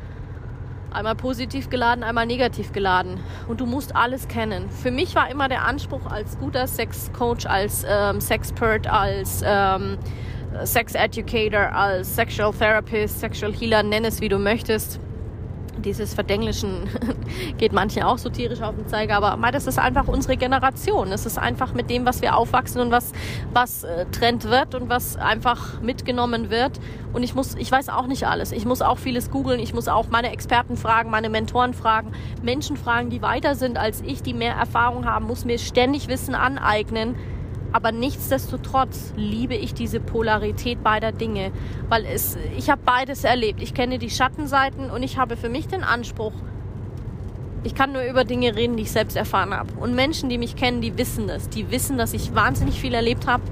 Einmal 0.96 1.14
positiv 1.14 1.68
geladen, 1.68 2.02
einmal 2.02 2.24
negativ 2.24 2.72
geladen. 2.72 3.20
Und 3.48 3.60
du 3.60 3.66
musst 3.66 3.94
alles 3.94 4.28
kennen. 4.28 4.70
Für 4.70 4.90
mich 4.90 5.14
war 5.14 5.30
immer 5.30 5.46
der 5.46 5.66
Anspruch 5.66 6.06
als 6.06 6.38
guter 6.38 6.66
Sexcoach, 6.66 7.46
als 7.46 7.84
ähm, 7.86 8.18
Sexpert, 8.18 8.86
als 8.86 9.42
ähm, 9.44 9.98
Sex 10.64 10.94
Educator, 10.94 11.70
als 11.70 12.16
Sexual 12.16 12.50
Therapist, 12.54 13.20
Sexual 13.20 13.52
Healer, 13.52 13.82
nenn 13.82 14.06
es 14.06 14.22
wie 14.22 14.30
du 14.30 14.38
möchtest 14.38 14.98
dieses 15.78 16.14
Verdenglischen 16.14 16.88
geht 17.58 17.72
manchen 17.72 18.02
auch 18.02 18.18
so 18.18 18.28
tierisch 18.28 18.62
auf 18.62 18.74
den 18.74 18.86
Zeiger, 18.86 19.16
aber 19.16 19.50
das 19.50 19.66
ist 19.66 19.78
einfach 19.78 20.08
unsere 20.08 20.36
Generation. 20.36 21.12
Es 21.12 21.26
ist 21.26 21.38
einfach 21.38 21.74
mit 21.74 21.90
dem, 21.90 22.06
was 22.06 22.22
wir 22.22 22.36
aufwachsen 22.36 22.80
und 22.80 22.90
was, 22.90 23.12
was 23.52 23.84
äh, 23.84 24.06
Trend 24.12 24.44
wird 24.44 24.74
und 24.74 24.88
was 24.88 25.16
einfach 25.16 25.80
mitgenommen 25.80 26.50
wird. 26.50 26.80
Und 27.12 27.22
ich 27.22 27.34
muss, 27.34 27.54
ich 27.54 27.70
weiß 27.70 27.88
auch 27.88 28.06
nicht 28.06 28.26
alles. 28.26 28.52
Ich 28.52 28.64
muss 28.64 28.82
auch 28.82 28.98
vieles 28.98 29.30
googeln. 29.30 29.60
Ich 29.60 29.72
muss 29.72 29.88
auch 29.88 30.08
meine 30.08 30.30
Experten 30.30 30.76
fragen, 30.76 31.10
meine 31.10 31.30
Mentoren 31.30 31.74
fragen, 31.74 32.12
Menschen 32.42 32.76
fragen, 32.76 33.10
die 33.10 33.22
weiter 33.22 33.54
sind 33.54 33.78
als 33.78 34.02
ich, 34.02 34.22
die 34.22 34.34
mehr 34.34 34.54
Erfahrung 34.54 35.06
haben, 35.06 35.26
muss 35.26 35.44
mir 35.44 35.58
ständig 35.58 36.08
Wissen 36.08 36.34
aneignen 36.34 37.16
aber 37.76 37.92
nichtsdestotrotz 37.92 39.12
liebe 39.16 39.54
ich 39.54 39.74
diese 39.74 40.00
Polarität 40.00 40.82
beider 40.82 41.12
Dinge, 41.12 41.52
weil 41.90 42.06
es, 42.06 42.38
ich 42.56 42.70
habe 42.70 42.80
beides 42.82 43.22
erlebt. 43.22 43.62
Ich 43.62 43.74
kenne 43.74 43.98
die 43.98 44.08
Schattenseiten 44.08 44.90
und 44.90 45.02
ich 45.02 45.18
habe 45.18 45.36
für 45.36 45.50
mich 45.50 45.68
den 45.68 45.84
Anspruch, 45.84 46.32
ich 47.64 47.74
kann 47.74 47.92
nur 47.92 48.00
über 48.04 48.24
Dinge 48.24 48.56
reden, 48.56 48.78
die 48.78 48.84
ich 48.84 48.92
selbst 48.92 49.14
erfahren 49.14 49.52
habe. 49.52 49.74
Und 49.78 49.94
Menschen, 49.94 50.30
die 50.30 50.38
mich 50.38 50.56
kennen, 50.56 50.80
die 50.80 50.96
wissen 50.96 51.28
das. 51.28 51.50
Die 51.50 51.70
wissen, 51.70 51.98
dass 51.98 52.14
ich 52.14 52.34
wahnsinnig 52.34 52.80
viel 52.80 52.94
erlebt 52.94 53.26
habe. 53.26 53.42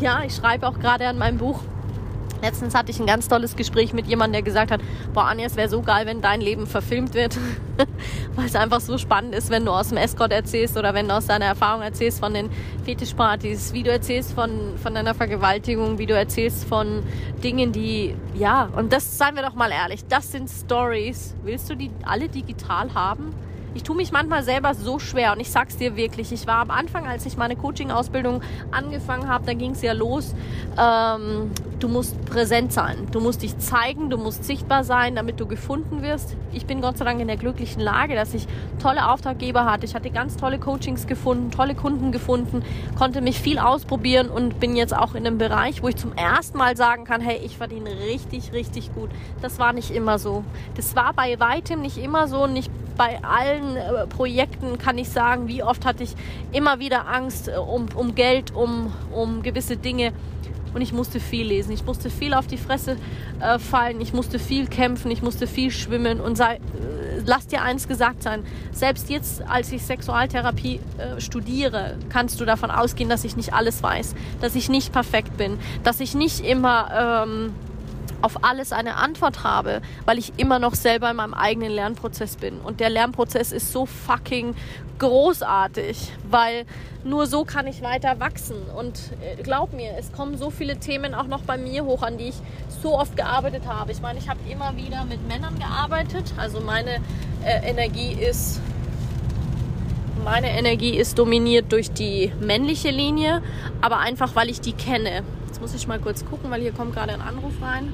Ja, 0.00 0.24
ich 0.26 0.34
schreibe 0.34 0.66
auch 0.66 0.80
gerade 0.80 1.06
an 1.06 1.16
meinem 1.16 1.38
Buch 1.38 1.60
Letztens 2.42 2.74
hatte 2.74 2.90
ich 2.90 3.00
ein 3.00 3.06
ganz 3.06 3.28
tolles 3.28 3.56
Gespräch 3.56 3.92
mit 3.92 4.06
jemandem, 4.06 4.32
der 4.34 4.42
gesagt 4.42 4.70
hat, 4.70 4.80
boah 5.12 5.24
Anja, 5.24 5.46
es 5.46 5.56
wäre 5.56 5.68
so 5.68 5.82
geil, 5.82 6.06
wenn 6.06 6.20
dein 6.20 6.40
Leben 6.40 6.66
verfilmt 6.66 7.14
wird, 7.14 7.36
weil 8.34 8.46
es 8.46 8.56
einfach 8.56 8.80
so 8.80 8.98
spannend 8.98 9.34
ist, 9.34 9.50
wenn 9.50 9.64
du 9.64 9.72
aus 9.72 9.88
dem 9.88 9.98
Escort 9.98 10.32
erzählst 10.32 10.76
oder 10.76 10.94
wenn 10.94 11.08
du 11.08 11.14
aus 11.14 11.26
deiner 11.26 11.46
Erfahrung 11.46 11.82
erzählst 11.82 12.20
von 12.20 12.32
den 12.32 12.50
Fetischpartys, 12.84 13.72
wie 13.72 13.82
du 13.82 13.90
erzählst 13.90 14.32
von, 14.32 14.50
von 14.82 14.94
deiner 14.94 15.14
Vergewaltigung, 15.14 15.98
wie 15.98 16.06
du 16.06 16.14
erzählst 16.14 16.64
von 16.64 17.02
Dingen, 17.42 17.72
die, 17.72 18.14
ja, 18.34 18.68
und 18.74 18.92
das, 18.92 19.18
seien 19.18 19.34
wir 19.34 19.42
doch 19.42 19.54
mal 19.54 19.70
ehrlich, 19.70 20.04
das 20.08 20.32
sind 20.32 20.48
Stories. 20.48 21.34
Willst 21.44 21.68
du 21.68 21.74
die 21.74 21.90
alle 22.04 22.28
digital 22.28 22.94
haben? 22.94 23.34
Ich 23.72 23.84
tue 23.84 23.94
mich 23.94 24.10
manchmal 24.10 24.42
selber 24.42 24.74
so 24.74 24.98
schwer 24.98 25.32
und 25.32 25.40
ich 25.40 25.50
sag's 25.50 25.76
dir 25.76 25.94
wirklich. 25.94 26.32
Ich 26.32 26.46
war 26.46 26.56
am 26.56 26.70
Anfang, 26.70 27.06
als 27.06 27.24
ich 27.26 27.36
meine 27.36 27.54
Coaching-Ausbildung 27.54 28.42
angefangen 28.72 29.28
habe, 29.28 29.46
da 29.46 29.54
ging's 29.54 29.80
ja 29.80 29.92
los. 29.92 30.34
Ähm, 30.76 31.52
du 31.80 31.88
musst 31.88 32.24
präsent 32.26 32.72
sein. 32.72 33.08
Du 33.10 33.20
musst 33.20 33.42
dich 33.42 33.58
zeigen, 33.58 34.10
du 34.10 34.18
musst 34.18 34.44
sichtbar 34.44 34.84
sein, 34.84 35.14
damit 35.14 35.40
du 35.40 35.46
gefunden 35.46 36.02
wirst. 36.02 36.36
Ich 36.52 36.66
bin 36.66 36.80
Gott 36.80 36.98
sei 36.98 37.04
Dank 37.04 37.20
in 37.20 37.26
der 37.26 37.36
glücklichen 37.36 37.80
Lage, 37.80 38.14
dass 38.14 38.34
ich 38.34 38.46
tolle 38.80 39.10
Auftraggeber 39.10 39.64
hatte. 39.64 39.86
Ich 39.86 39.94
hatte 39.94 40.10
ganz 40.10 40.36
tolle 40.36 40.58
Coachings 40.58 41.06
gefunden, 41.06 41.50
tolle 41.50 41.74
Kunden 41.74 42.12
gefunden, 42.12 42.62
konnte 42.98 43.20
mich 43.20 43.40
viel 43.40 43.58
ausprobieren 43.58 44.28
und 44.28 44.60
bin 44.60 44.76
jetzt 44.76 44.94
auch 44.94 45.14
in 45.14 45.26
einem 45.26 45.38
Bereich, 45.38 45.82
wo 45.82 45.88
ich 45.88 45.96
zum 45.96 46.12
ersten 46.12 46.58
Mal 46.58 46.76
sagen 46.76 47.04
kann, 47.04 47.20
hey, 47.20 47.40
ich 47.44 47.56
verdiene 47.56 47.90
richtig, 48.08 48.52
richtig 48.52 48.94
gut. 48.94 49.10
Das 49.40 49.58
war 49.58 49.72
nicht 49.72 49.90
immer 49.90 50.18
so. 50.18 50.44
Das 50.76 50.94
war 50.94 51.12
bei 51.14 51.40
weitem 51.40 51.80
nicht 51.80 51.98
immer 51.98 52.28
so, 52.28 52.46
nicht 52.46 52.70
bei 53.00 53.18
allen 53.24 53.76
äh, 53.76 54.06
Projekten 54.06 54.76
kann 54.76 54.98
ich 54.98 55.08
sagen, 55.08 55.48
wie 55.48 55.62
oft 55.62 55.86
hatte 55.86 56.02
ich 56.02 56.14
immer 56.52 56.80
wieder 56.80 57.08
Angst 57.08 57.48
äh, 57.48 57.52
um, 57.52 57.86
um 57.94 58.14
Geld, 58.14 58.54
um, 58.54 58.92
um 59.10 59.42
gewisse 59.42 59.78
Dinge. 59.78 60.12
Und 60.74 60.80
ich 60.82 60.92
musste 60.92 61.20
viel 61.20 61.46
lesen. 61.46 61.72
Ich 61.72 61.84
musste 61.84 62.10
viel 62.10 62.34
auf 62.34 62.46
die 62.46 62.56
Fresse 62.56 62.96
äh, 63.40 63.58
fallen. 63.58 64.00
Ich 64.00 64.12
musste 64.12 64.38
viel 64.38 64.66
kämpfen. 64.66 65.10
Ich 65.10 65.22
musste 65.22 65.46
viel 65.46 65.70
schwimmen. 65.70 66.20
Und 66.20 66.36
sei, 66.36 66.56
äh, 66.56 66.60
lass 67.26 67.46
dir 67.46 67.62
eins 67.62 67.88
gesagt 67.88 68.22
sein. 68.22 68.44
Selbst 68.72 69.10
jetzt, 69.10 69.42
als 69.42 69.72
ich 69.72 69.82
Sexualtherapie 69.82 70.80
äh, 70.98 71.20
studiere, 71.20 71.96
kannst 72.08 72.40
du 72.40 72.44
davon 72.44 72.70
ausgehen, 72.70 73.08
dass 73.08 73.24
ich 73.24 73.36
nicht 73.36 73.52
alles 73.52 73.82
weiß. 73.82 74.14
Dass 74.40 74.54
ich 74.54 74.68
nicht 74.68 74.92
perfekt 74.92 75.36
bin. 75.36 75.58
Dass 75.84 76.00
ich 76.00 76.14
nicht 76.14 76.40
immer... 76.40 77.24
Ähm, 77.26 77.52
auf 78.22 78.44
alles 78.44 78.72
eine 78.72 78.96
Antwort 78.96 79.44
habe, 79.44 79.82
weil 80.04 80.18
ich 80.18 80.32
immer 80.36 80.58
noch 80.58 80.74
selber 80.74 81.10
in 81.10 81.16
meinem 81.16 81.34
eigenen 81.34 81.72
Lernprozess 81.72 82.36
bin. 82.36 82.58
Und 82.60 82.80
der 82.80 82.90
Lernprozess 82.90 83.52
ist 83.52 83.72
so 83.72 83.86
fucking 83.86 84.54
großartig, 84.98 86.12
weil 86.30 86.66
nur 87.04 87.26
so 87.26 87.44
kann 87.44 87.66
ich 87.66 87.82
weiter 87.82 88.20
wachsen. 88.20 88.56
Und 88.76 88.98
äh, 89.22 89.42
glaub 89.42 89.72
mir, 89.72 89.92
es 89.98 90.12
kommen 90.12 90.36
so 90.36 90.50
viele 90.50 90.78
Themen 90.78 91.14
auch 91.14 91.26
noch 91.26 91.42
bei 91.42 91.56
mir 91.56 91.84
hoch, 91.84 92.02
an 92.02 92.18
die 92.18 92.28
ich 92.28 92.36
so 92.82 92.98
oft 92.98 93.16
gearbeitet 93.16 93.62
habe. 93.66 93.92
Ich 93.92 94.00
meine, 94.00 94.18
ich 94.18 94.28
habe 94.28 94.38
immer 94.48 94.76
wieder 94.76 95.04
mit 95.04 95.26
Männern 95.26 95.58
gearbeitet. 95.58 96.32
Also 96.36 96.60
meine 96.60 96.96
äh, 97.44 97.68
Energie 97.68 98.12
ist 98.12 98.60
meine 100.22 100.50
Energie 100.50 100.96
ist 100.98 101.18
dominiert 101.18 101.72
durch 101.72 101.90
die 101.92 102.30
männliche 102.40 102.90
Linie, 102.90 103.42
aber 103.80 103.98
einfach 103.98 104.36
weil 104.36 104.50
ich 104.50 104.60
die 104.60 104.74
kenne. 104.74 105.22
Jetzt 105.60 105.72
muss 105.72 105.82
ich 105.82 105.86
mal 105.86 105.98
kurz 105.98 106.24
gucken, 106.24 106.50
weil 106.50 106.62
hier 106.62 106.72
kommt 106.72 106.94
gerade 106.94 107.12
ein 107.12 107.20
Anruf 107.20 107.52
rein. 107.60 107.92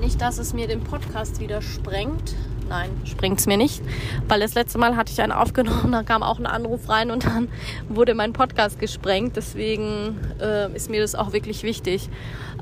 Nicht, 0.00 0.20
dass 0.20 0.38
es 0.38 0.52
mir 0.52 0.68
den 0.68 0.84
Podcast 0.84 1.40
wieder 1.40 1.60
sprengt. 1.60 2.36
Nein, 2.68 2.90
springt 3.04 3.40
es 3.40 3.48
mir 3.48 3.56
nicht. 3.56 3.82
Weil 4.28 4.38
das 4.38 4.54
letzte 4.54 4.78
Mal 4.78 4.96
hatte 4.96 5.10
ich 5.10 5.20
einen 5.20 5.32
aufgenommen, 5.32 5.90
da 5.90 6.04
kam 6.04 6.22
auch 6.22 6.38
ein 6.38 6.46
Anruf 6.46 6.88
rein 6.88 7.10
und 7.10 7.24
dann 7.26 7.48
wurde 7.88 8.14
mein 8.14 8.32
Podcast 8.32 8.78
gesprengt. 8.78 9.34
Deswegen 9.34 10.16
äh, 10.40 10.72
ist 10.76 10.88
mir 10.88 11.00
das 11.00 11.16
auch 11.16 11.32
wirklich 11.32 11.64
wichtig. 11.64 12.08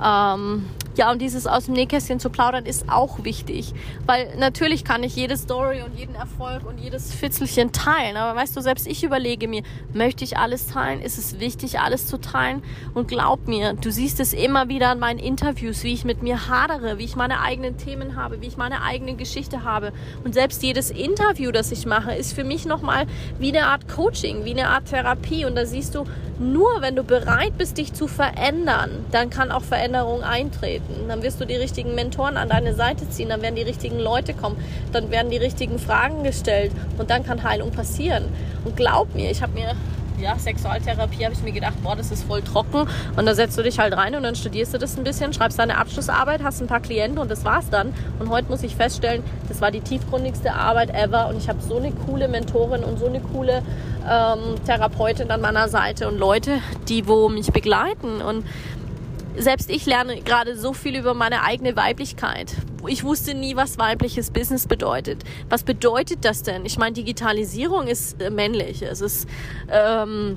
Ähm, 0.03 0.65
ja, 1.01 1.11
und 1.11 1.23
dieses 1.23 1.47
aus 1.47 1.65
dem 1.65 1.73
Nähkästchen 1.73 2.21
zu 2.21 2.29
plaudern 2.29 2.67
ist 2.67 2.91
auch 2.91 3.25
wichtig. 3.25 3.73
Weil 4.05 4.37
natürlich 4.37 4.85
kann 4.85 5.03
ich 5.03 5.17
jede 5.17 5.39
Story 5.39 5.81
und 5.81 5.99
jeden 5.99 6.15
Erfolg 6.15 6.67
und 6.67 6.77
jedes 6.77 7.15
Fitzelchen 7.15 7.73
teilen. 7.73 8.19
Aber 8.19 8.39
weißt 8.39 8.55
du, 8.55 8.61
selbst 8.61 8.87
ich 8.87 9.03
überlege 9.03 9.49
mir, 9.49 9.63
möchte 9.95 10.25
ich 10.25 10.37
alles 10.37 10.67
teilen? 10.67 11.01
Ist 11.01 11.17
es 11.17 11.41
wichtig, 11.41 11.81
alles 11.81 12.07
zu 12.07 12.19
teilen? 12.19 12.63
Und 12.93 13.09
glaub 13.09 13.49
mir, 13.49 13.73
du 13.73 13.91
siehst 13.91 14.21
es 14.21 14.35
immer 14.35 14.69
wieder 14.69 14.91
an 14.91 14.99
meinen 14.99 15.19
Interviews, 15.19 15.85
wie 15.85 15.95
ich 15.95 16.05
mit 16.05 16.23
mir 16.23 16.49
hadere, 16.49 16.99
wie 16.99 17.05
ich 17.05 17.17
meine 17.17 17.41
eigenen 17.41 17.79
Themen 17.79 18.15
habe, 18.15 18.43
wie 18.43 18.49
ich 18.49 18.59
meine 18.59 18.83
eigene 18.83 19.15
Geschichte 19.15 19.65
habe. 19.65 19.95
Und 20.23 20.35
selbst 20.35 20.63
jedes 20.63 20.91
Interview, 20.91 21.51
das 21.51 21.73
ich 21.73 21.87
mache, 21.87 22.15
ist 22.15 22.35
für 22.35 22.45
mich 22.45 22.67
nochmal 22.67 23.07
wie 23.39 23.57
eine 23.57 23.69
Art 23.69 23.89
Coaching, 23.89 24.45
wie 24.45 24.51
eine 24.51 24.69
Art 24.69 24.91
Therapie. 24.91 25.47
Und 25.47 25.55
da 25.55 25.65
siehst 25.65 25.95
du, 25.95 26.05
nur 26.41 26.81
wenn 26.81 26.97
du 26.97 27.05
bereit 27.05 27.57
bist, 27.59 27.79
dich 27.79 27.93
zu 27.93 28.09
verändern, 28.09 29.05
dann 29.13 29.31
kann 29.31 29.53
auch 29.53 29.63
Veränderung 29.63 30.23
eintreten 30.23 30.51
treten. 30.61 31.09
Dann 31.09 31.23
wirst 31.23 31.41
du 31.41 31.45
die 31.45 31.57
richtigen 31.57 31.95
Mentoren 31.95 32.37
an 32.37 32.49
deine 32.49 32.75
Seite 32.75 33.09
ziehen, 33.09 33.29
dann 33.29 33.43
werden 33.43 33.57
die 33.57 33.63
richtigen 33.63 33.99
Leute 33.99 34.35
kommen, 34.35 34.57
dann 34.93 35.11
werden 35.11 35.31
die 35.31 35.37
richtigen 35.37 35.79
Fragen 35.79 36.25
gestellt 36.25 36.73
und 36.99 37.11
dann 37.11 37.25
kann 37.25 37.43
Heilung 37.43 37.71
passieren. 37.71 38.25
Und 38.65 38.77
glaub 38.77 39.15
mir, 39.15 39.31
ich 39.31 39.43
habe 39.43 39.53
mir 39.53 39.73
ja, 40.21 40.39
Sexualtherapie 40.39 41.25
habe 41.25 41.35
ich 41.35 41.43
mir 41.43 41.53
gedacht, 41.53 41.75
boah, 41.83 41.97
das 41.97 42.11
ist 42.11 42.25
voll 42.25 42.43
trocken. 42.43 42.87
Und 43.17 43.27
da 43.27 43.35
setzt 43.35 43.57
du 43.59 43.63
dich 43.63 43.79
halt 43.79 43.97
rein 43.97 44.15
und 44.15 44.23
dann 44.23 44.35
studierst 44.35 44.75
du 44.75 44.79
das 44.79 44.97
ein 44.97 45.05
bisschen, 45.05 45.33
schreibst 45.33 45.59
deine 45.59 45.79
Abschlussarbeit, 45.79 46.43
hast 46.43 46.61
ein 46.61 46.67
paar 46.67 46.81
Klienten 46.81 47.19
und 47.19 47.31
das 47.31 47.45
war's 47.45 47.71
dann. 47.71 47.93
Und 48.19 48.31
heute 48.31 48.49
muss 48.49 48.63
ich 48.63 48.77
feststellen, 48.77 49.23
das 49.49 49.61
war 49.61 49.71
die 49.71 49.81
tiefgründigste 49.81 50.53
Arbeit 50.53 50.91
ever 50.91 51.29
und 51.29 51.37
ich 51.37 51.49
habe 51.49 51.61
so 51.63 51.79
eine 51.79 51.93
coole 51.93 52.29
Mentorin 52.29 52.85
und 52.85 52.99
so 52.99 53.07
eine 53.07 53.21
coole 53.21 53.63
ähm, 54.09 54.57
Therapeutin 54.67 55.31
an 55.31 55.41
meiner 55.41 55.69
Seite 55.69 56.09
und 56.09 56.19
Leute, 56.19 56.59
die 56.89 57.07
wo 57.07 57.29
mich 57.29 57.53
begleiten. 57.53 58.21
Und 58.21 58.45
selbst 59.41 59.71
ich 59.71 59.87
lerne 59.87 60.21
gerade 60.23 60.57
so 60.57 60.73
viel 60.73 60.97
über 60.97 61.15
meine 61.15 61.43
eigene 61.43 61.77
Weiblichkeit. 61.77 62.55
Ich 62.87 63.05
wusste 63.05 63.35
nie, 63.35 63.57
was 63.57 63.79
weibliches 63.79 64.31
Business 64.31 64.67
bedeutet. 64.67 65.23
Was 65.49 65.63
bedeutet 65.63 66.25
das 66.25 66.43
denn? 66.43 66.65
Ich 66.65 66.79
meine, 66.79 66.93
Digitalisierung 66.93 67.87
ist 67.87 68.21
äh, 68.21 68.31
männlich. 68.31 68.83
Es 68.83 69.01
ist 69.01 69.29
ähm, 69.71 70.37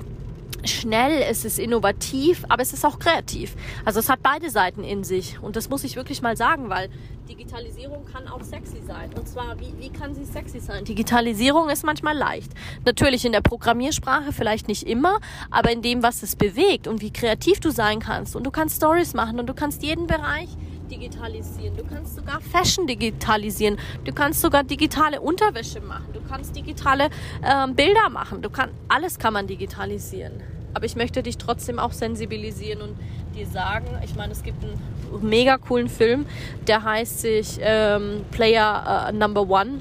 schnell, 0.64 1.22
es 1.22 1.44
ist 1.44 1.58
innovativ, 1.58 2.44
aber 2.48 2.62
es 2.62 2.72
ist 2.72 2.84
auch 2.84 2.98
kreativ. 2.98 3.54
Also 3.84 4.00
es 4.00 4.08
hat 4.08 4.20
beide 4.22 4.50
Seiten 4.50 4.84
in 4.84 5.04
sich. 5.04 5.38
Und 5.40 5.56
das 5.56 5.68
muss 5.68 5.84
ich 5.84 5.96
wirklich 5.96 6.22
mal 6.22 6.36
sagen, 6.36 6.70
weil 6.70 6.88
Digitalisierung 7.28 8.04
kann 8.04 8.28
auch 8.28 8.42
sexy 8.42 8.82
sein. 8.86 9.10
Und 9.14 9.28
zwar, 9.28 9.58
wie, 9.58 9.72
wie 9.78 9.90
kann 9.90 10.14
sie 10.14 10.24
sexy 10.24 10.60
sein? 10.60 10.84
Digitalisierung 10.84 11.70
ist 11.70 11.84
manchmal 11.84 12.16
leicht. 12.16 12.52
Natürlich 12.84 13.24
in 13.24 13.32
der 13.32 13.40
Programmiersprache 13.40 14.32
vielleicht 14.32 14.68
nicht 14.68 14.84
immer, 14.84 15.18
aber 15.50 15.70
in 15.72 15.82
dem, 15.82 16.02
was 16.02 16.22
es 16.22 16.36
bewegt 16.36 16.86
und 16.86 17.00
wie 17.00 17.12
kreativ 17.12 17.60
du 17.60 17.70
sein 17.70 18.00
kannst. 18.00 18.36
Und 18.36 18.44
du 18.44 18.50
kannst 18.50 18.76
Stories 18.76 19.14
machen 19.14 19.40
und 19.40 19.46
du 19.46 19.54
kannst 19.54 19.82
jeden 19.82 20.06
Bereich 20.06 20.48
digitalisieren. 20.94 21.76
Du 21.76 21.84
kannst 21.84 22.14
sogar 22.14 22.40
Fashion 22.40 22.86
digitalisieren. 22.86 23.78
Du 24.04 24.12
kannst 24.12 24.40
sogar 24.40 24.62
digitale 24.62 25.20
Unterwäsche 25.20 25.80
machen. 25.80 26.06
Du 26.12 26.20
kannst 26.28 26.54
digitale 26.54 27.06
äh, 27.42 27.66
Bilder 27.68 28.08
machen. 28.10 28.42
Du 28.42 28.50
kann, 28.50 28.70
alles 28.88 29.18
kann 29.18 29.32
man 29.32 29.46
digitalisieren. 29.46 30.32
Aber 30.72 30.86
ich 30.86 30.96
möchte 30.96 31.22
dich 31.22 31.38
trotzdem 31.38 31.78
auch 31.78 31.92
sensibilisieren 31.92 32.82
und 32.82 32.96
dir 33.34 33.46
sagen, 33.46 33.86
ich 34.04 34.14
meine, 34.16 34.32
es 34.32 34.42
gibt 34.42 34.62
einen 34.64 35.28
mega 35.28 35.56
coolen 35.58 35.88
Film, 35.88 36.26
der 36.66 36.82
heißt 36.82 37.20
sich 37.20 37.58
ähm, 37.60 38.24
Player 38.30 39.08
äh, 39.08 39.12
Number 39.12 39.48
One. 39.48 39.78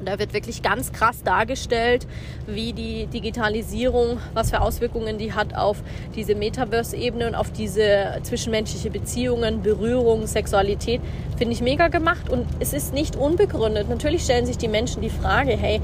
Und 0.00 0.08
da 0.08 0.18
wird 0.18 0.32
wirklich 0.32 0.62
ganz 0.62 0.92
krass 0.92 1.22
dargestellt, 1.22 2.06
wie 2.46 2.72
die 2.72 3.06
Digitalisierung, 3.06 4.18
was 4.32 4.50
für 4.50 4.62
Auswirkungen 4.62 5.18
die 5.18 5.34
hat 5.34 5.54
auf 5.54 5.82
diese 6.16 6.34
Metaverse-Ebene 6.34 7.28
und 7.28 7.34
auf 7.34 7.52
diese 7.52 8.18
zwischenmenschliche 8.22 8.90
Beziehungen, 8.90 9.62
Berührung, 9.62 10.26
Sexualität. 10.26 11.02
Finde 11.36 11.52
ich 11.52 11.60
mega 11.60 11.88
gemacht 11.88 12.30
und 12.30 12.46
es 12.60 12.72
ist 12.72 12.94
nicht 12.94 13.14
unbegründet. 13.14 13.90
Natürlich 13.90 14.24
stellen 14.24 14.46
sich 14.46 14.56
die 14.56 14.68
Menschen 14.68 15.02
die 15.02 15.10
Frage, 15.10 15.52
hey, 15.52 15.82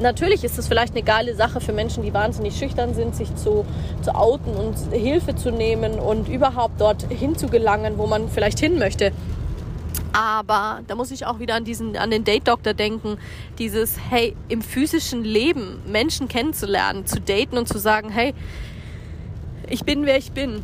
natürlich 0.00 0.44
ist 0.44 0.58
es 0.58 0.68
vielleicht 0.68 0.92
eine 0.92 1.02
geile 1.02 1.34
Sache 1.34 1.60
für 1.60 1.72
Menschen, 1.72 2.04
die 2.04 2.14
wahnsinnig 2.14 2.56
schüchtern 2.56 2.94
sind, 2.94 3.16
sich 3.16 3.34
zu, 3.34 3.64
zu 4.02 4.14
outen 4.14 4.54
und 4.54 4.76
Hilfe 4.92 5.34
zu 5.34 5.50
nehmen 5.50 5.98
und 5.98 6.28
überhaupt 6.28 6.80
dort 6.80 7.10
hinzugelangen, 7.10 7.98
wo 7.98 8.06
man 8.06 8.28
vielleicht 8.28 8.60
hin 8.60 8.78
möchte. 8.78 9.10
Aber 10.16 10.80
da 10.86 10.94
muss 10.94 11.10
ich 11.10 11.26
auch 11.26 11.40
wieder 11.40 11.56
an 11.56 11.64
diesen, 11.64 11.94
an 11.98 12.10
den 12.10 12.24
Date-Doktor 12.24 12.72
denken. 12.72 13.18
Dieses, 13.58 13.98
hey, 14.08 14.34
im 14.48 14.62
physischen 14.62 15.22
Leben 15.22 15.82
Menschen 15.86 16.26
kennenzulernen, 16.26 17.04
zu 17.04 17.20
daten 17.20 17.58
und 17.58 17.68
zu 17.68 17.76
sagen, 17.76 18.08
hey, 18.08 18.32
ich 19.68 19.84
bin, 19.84 20.06
wer 20.06 20.16
ich 20.16 20.32
bin. 20.32 20.62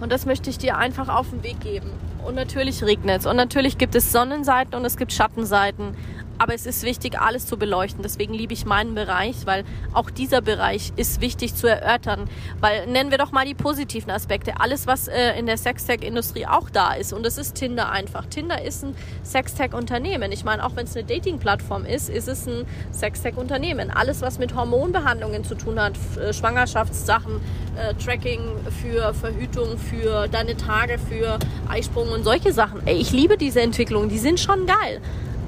Und 0.00 0.10
das 0.10 0.24
möchte 0.24 0.48
ich 0.48 0.56
dir 0.56 0.78
einfach 0.78 1.10
auf 1.10 1.28
den 1.28 1.42
Weg 1.42 1.60
geben. 1.60 1.90
Und 2.24 2.34
natürlich 2.34 2.82
regnet 2.82 3.20
es. 3.20 3.26
Und 3.26 3.36
natürlich 3.36 3.76
gibt 3.76 3.94
es 3.94 4.10
Sonnenseiten 4.10 4.74
und 4.74 4.86
es 4.86 4.96
gibt 4.96 5.12
Schattenseiten. 5.12 5.94
Aber 6.38 6.54
es 6.54 6.66
ist 6.66 6.82
wichtig, 6.82 7.18
alles 7.18 7.46
zu 7.46 7.56
beleuchten. 7.56 8.02
Deswegen 8.02 8.34
liebe 8.34 8.52
ich 8.52 8.66
meinen 8.66 8.94
Bereich, 8.94 9.46
weil 9.46 9.64
auch 9.92 10.10
dieser 10.10 10.40
Bereich 10.40 10.92
ist 10.96 11.20
wichtig 11.20 11.54
zu 11.54 11.66
erörtern. 11.66 12.28
Weil 12.60 12.86
nennen 12.86 13.10
wir 13.10 13.18
doch 13.18 13.32
mal 13.32 13.46
die 13.46 13.54
positiven 13.54 14.10
Aspekte. 14.10 14.60
Alles, 14.60 14.86
was 14.86 15.08
äh, 15.08 15.38
in 15.38 15.46
der 15.46 15.56
Sextech-Industrie 15.56 16.46
auch 16.46 16.70
da 16.70 16.92
ist. 16.92 17.12
Und 17.12 17.24
das 17.24 17.38
ist 17.38 17.54
Tinder 17.54 17.90
einfach. 17.90 18.26
Tinder 18.26 18.62
ist 18.62 18.84
ein 18.84 18.94
Sextech-Unternehmen. 19.24 20.32
Ich 20.32 20.44
meine, 20.44 20.64
auch 20.64 20.76
wenn 20.76 20.84
es 20.84 20.96
eine 20.96 21.04
Dating-Plattform 21.04 21.84
ist, 21.84 22.08
ist 22.08 22.28
es 22.28 22.46
ein 22.46 22.66
Sextech-Unternehmen. 22.92 23.90
Alles, 23.90 24.20
was 24.20 24.38
mit 24.38 24.54
Hormonbehandlungen 24.54 25.44
zu 25.44 25.54
tun 25.54 25.80
hat, 25.80 25.94
äh, 26.18 26.32
Schwangerschaftssachen, 26.32 27.40
äh, 27.76 27.94
Tracking 27.94 28.40
für 28.82 29.14
Verhütung, 29.14 29.78
für 29.78 30.28
deine 30.28 30.56
Tage, 30.56 30.98
für 30.98 31.38
Eisprung 31.68 32.08
und 32.10 32.24
solche 32.24 32.52
Sachen. 32.52 32.86
Ey, 32.86 32.96
ich 32.96 33.12
liebe 33.12 33.36
diese 33.36 33.60
Entwicklungen. 33.60 34.08
Die 34.08 34.18
sind 34.18 34.40
schon 34.40 34.66
geil. 34.66 35.00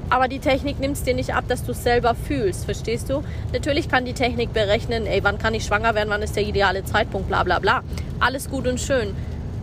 Aber 0.09 0.27
die 0.27 0.39
Technik 0.39 0.79
nimmt 0.79 0.97
es 0.97 1.03
dir 1.03 1.13
nicht 1.13 1.35
ab, 1.35 1.45
dass 1.47 1.63
du 1.63 1.71
es 1.71 1.83
selber 1.83 2.15
fühlst, 2.15 2.65
verstehst 2.65 3.09
du? 3.09 3.23
Natürlich 3.53 3.89
kann 3.89 4.05
die 4.05 4.13
Technik 4.13 4.53
berechnen, 4.53 5.05
ey, 5.05 5.23
wann 5.23 5.37
kann 5.37 5.53
ich 5.53 5.65
schwanger 5.65 5.93
werden, 5.93 6.09
wann 6.09 6.23
ist 6.23 6.35
der 6.35 6.43
ideale 6.43 6.83
Zeitpunkt, 6.83 7.27
bla 7.27 7.43
bla 7.43 7.59
bla. 7.59 7.83
Alles 8.19 8.49
gut 8.49 8.67
und 8.67 8.79
schön. 8.79 9.15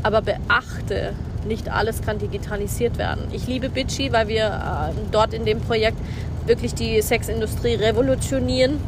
Aber 0.04 0.22
beachte, 0.22 1.14
nicht 1.46 1.68
alles 1.68 2.00
kann 2.02 2.18
digitalisiert 2.18 2.96
werden. 2.96 3.24
Ich 3.32 3.46
liebe 3.46 3.68
Bitchy, 3.68 4.12
weil 4.12 4.28
wir 4.28 4.46
äh, 4.46 4.92
dort 5.10 5.34
in 5.34 5.44
dem 5.44 5.60
Projekt 5.60 5.98
wirklich 6.46 6.74
die 6.74 7.02
Sexindustrie 7.02 7.74
revolutionieren. 7.74 8.78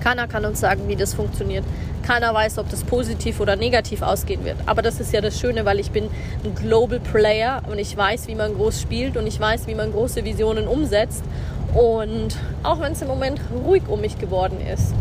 Keiner 0.00 0.26
kann 0.26 0.44
uns 0.44 0.60
sagen, 0.60 0.88
wie 0.88 0.96
das 0.96 1.14
funktioniert. 1.14 1.64
Keiner 2.06 2.34
weiß, 2.34 2.58
ob 2.58 2.68
das 2.68 2.84
positiv 2.84 3.40
oder 3.40 3.56
negativ 3.56 4.02
ausgehen 4.02 4.44
wird. 4.44 4.56
Aber 4.66 4.82
das 4.82 5.00
ist 5.00 5.12
ja 5.12 5.20
das 5.20 5.38
Schöne, 5.40 5.64
weil 5.64 5.80
ich 5.80 5.90
bin 5.90 6.10
ein 6.44 6.54
Global 6.54 7.00
Player 7.00 7.62
und 7.70 7.78
ich 7.78 7.96
weiß, 7.96 8.28
wie 8.28 8.34
man 8.34 8.54
groß 8.54 8.80
spielt 8.80 9.16
und 9.16 9.26
ich 9.26 9.40
weiß, 9.40 9.66
wie 9.66 9.74
man 9.74 9.90
große 9.92 10.24
Visionen 10.24 10.68
umsetzt. 10.68 11.24
Und 11.72 12.36
auch 12.62 12.80
wenn 12.80 12.92
es 12.92 13.02
im 13.02 13.08
Moment 13.08 13.40
ruhig 13.64 13.84
um 13.88 14.00
mich 14.00 14.18
geworden 14.18 14.58
ist, 14.60 14.94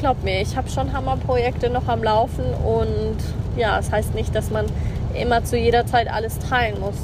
glaub 0.00 0.24
mir, 0.24 0.40
ich 0.40 0.56
habe 0.56 0.70
schon 0.70 0.92
Hammerprojekte 0.92 1.70
noch 1.70 1.86
am 1.86 2.02
Laufen 2.02 2.44
und 2.44 3.18
ja, 3.56 3.78
es 3.78 3.86
das 3.86 3.92
heißt 3.92 4.14
nicht, 4.14 4.34
dass 4.34 4.50
man 4.50 4.66
immer 5.14 5.44
zu 5.44 5.56
jeder 5.58 5.86
Zeit 5.86 6.10
alles 6.10 6.38
teilen 6.38 6.80
muss. 6.80 6.96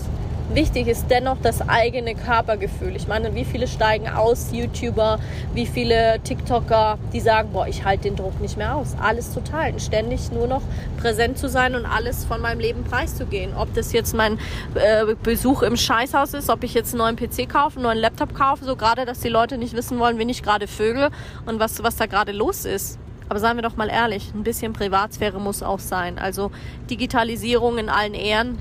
Wichtig 0.54 0.87
ist 0.87 1.06
dennoch 1.11 1.38
das 1.42 1.68
eigene 1.68 2.14
Körpergefühl. 2.14 2.94
Ich 2.94 3.08
meine, 3.08 3.34
wie 3.34 3.44
viele 3.44 3.66
steigen 3.66 4.06
aus, 4.08 4.50
YouTuber, 4.52 5.18
wie 5.52 5.66
viele 5.66 6.20
TikToker, 6.23 6.96
die 7.12 7.18
sagen, 7.18 7.49
boah, 7.52 7.66
ich 7.66 7.84
halte 7.84 8.04
den 8.04 8.14
Druck 8.14 8.40
nicht 8.40 8.56
mehr 8.56 8.76
aus. 8.76 8.94
Alles 9.02 9.32
zu 9.32 9.42
teilen, 9.42 9.80
ständig 9.80 10.30
nur 10.30 10.46
noch 10.46 10.62
präsent 11.00 11.38
zu 11.38 11.49
sein 11.49 11.75
und 11.75 11.87
alles 11.87 12.25
von 12.25 12.40
meinem 12.40 12.61
Leben 12.61 12.84
preiszugehen. 12.84 13.52
Ob 13.56 13.75
das 13.75 13.92
jetzt 13.92 14.14
mein 14.14 14.38
äh, 14.76 15.16
Besuch 15.25 15.62
im 15.62 15.76
Scheißhaus 15.76 16.34
ist, 16.34 16.49
ob 16.49 16.62
ich 16.62 16.73
jetzt 16.73 16.94
einen 16.94 16.99
neuen 16.99 17.16
PC 17.16 17.49
kaufe, 17.49 17.78
einen 17.78 17.87
neuen 17.87 17.99
Laptop 17.99 18.32
kaufe, 18.32 18.64
so 18.64 18.76
gerade, 18.76 19.06
dass 19.06 19.18
die 19.18 19.30
Leute 19.30 19.58
nicht 19.58 19.75
wissen 19.75 19.99
wollen, 19.99 20.18
wen 20.18 20.28
ich 20.28 20.44
gerade 20.44 20.68
vögel 20.68 21.11
und 21.46 21.58
was, 21.58 21.82
was 21.82 21.96
da 21.96 22.06
gerade 22.06 22.30
los 22.30 22.64
ist. 22.64 23.00
Aber 23.28 23.40
seien 23.40 23.56
wir 23.56 23.62
doch 23.62 23.76
mal 23.76 23.88
ehrlich, 23.88 24.32
ein 24.32 24.44
bisschen 24.44 24.73
Privatsphäre 24.73 25.40
muss 25.40 25.64
auch 25.64 25.80
sein. 25.80 26.16
Also 26.16 26.52
Digitalisierung 26.88 27.78
in 27.78 27.88
allen 27.88 28.14
Ehren, 28.14 28.58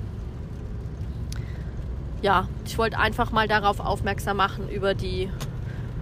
ja, 2.24 2.48
ich 2.66 2.78
wollte 2.78 2.98
einfach 2.98 3.32
mal 3.32 3.48
darauf 3.48 3.80
aufmerksam 3.80 4.38
machen 4.38 4.70
über 4.70 4.96
die 4.96 5.30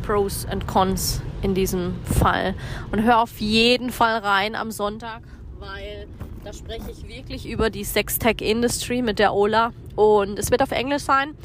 Pros 0.04 0.48
und 0.50 0.68
Cons 0.68 1.22
in 1.42 1.56
diesem 1.56 1.96
Fall. 2.06 2.54
Und 2.92 3.04
hör 3.04 3.22
auf 3.22 3.42
jeden 3.42 3.92
Fall 3.92 4.20
rein 4.20 4.56
am 4.56 4.70
Sonntag, 4.72 5.24
weil 5.60 6.08
da 6.44 6.54
spreche 6.54 6.92
ich 6.92 7.08
wirklich 7.08 7.50
über 7.50 7.72
die 7.72 7.84
Sextech 7.84 8.42
Industry 8.42 9.02
mit 9.02 9.18
der 9.18 9.34
Ola. 9.34 9.74
Und 9.96 10.38
es 10.38 10.52
wird 10.52 10.62
auf 10.62 10.72
Englisch 10.72 11.04
sein. 11.04 11.36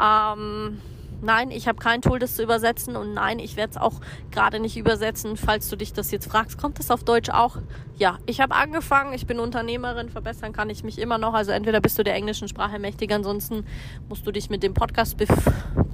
Ähm, 0.00 0.80
Nein, 1.24 1.50
ich 1.50 1.66
habe 1.68 1.78
kein 1.78 2.02
Tool, 2.02 2.18
das 2.18 2.36
zu 2.36 2.42
übersetzen 2.42 2.96
und 2.96 3.14
nein, 3.14 3.38
ich 3.38 3.56
werde 3.56 3.70
es 3.70 3.76
auch 3.78 3.94
gerade 4.30 4.60
nicht 4.60 4.76
übersetzen, 4.76 5.38
falls 5.38 5.70
du 5.70 5.76
dich 5.76 5.94
das 5.94 6.10
jetzt 6.10 6.30
fragst. 6.30 6.58
Kommt 6.58 6.78
das 6.78 6.90
auf 6.90 7.02
Deutsch 7.02 7.30
auch? 7.30 7.56
Ja, 7.96 8.18
ich 8.26 8.42
habe 8.42 8.54
angefangen, 8.54 9.14
ich 9.14 9.26
bin 9.26 9.40
Unternehmerin, 9.40 10.10
verbessern 10.10 10.52
kann 10.52 10.68
ich 10.68 10.84
mich 10.84 10.98
immer 10.98 11.16
noch. 11.16 11.32
Also 11.32 11.52
entweder 11.52 11.80
bist 11.80 11.98
du 11.98 12.02
der 12.02 12.14
englischen 12.14 12.46
Sprache 12.46 12.78
mächtig, 12.78 13.10
ansonsten 13.10 13.64
musst 14.10 14.26
du 14.26 14.32
dich 14.32 14.50
mit 14.50 14.62
dem 14.62 14.74
Podcast 14.74 15.16
bef 15.16 15.30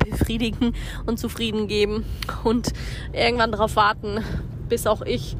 befriedigen 0.00 0.74
und 1.06 1.20
zufrieden 1.20 1.68
geben 1.68 2.04
und 2.42 2.72
irgendwann 3.12 3.52
darauf 3.52 3.76
warten, 3.76 4.24
bis 4.68 4.88
auch 4.88 5.02
ich 5.02 5.36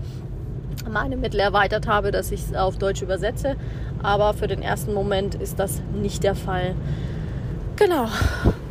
meine 0.89 1.17
Mittel 1.17 1.41
erweitert 1.41 1.89
habe, 1.89 2.13
dass 2.13 2.31
ich 2.31 2.43
es 2.43 2.55
auf 2.55 2.79
Deutsch 2.79 3.03
übersetze. 3.03 3.57
Aber 4.03 4.35
für 4.35 4.47
den 4.47 4.63
ersten 4.63 4.95
Moment 4.95 5.35
ist 5.35 5.59
das 5.59 5.83
nicht 5.93 6.23
der 6.23 6.37
Fall. 6.37 6.77
Genau. 7.81 8.09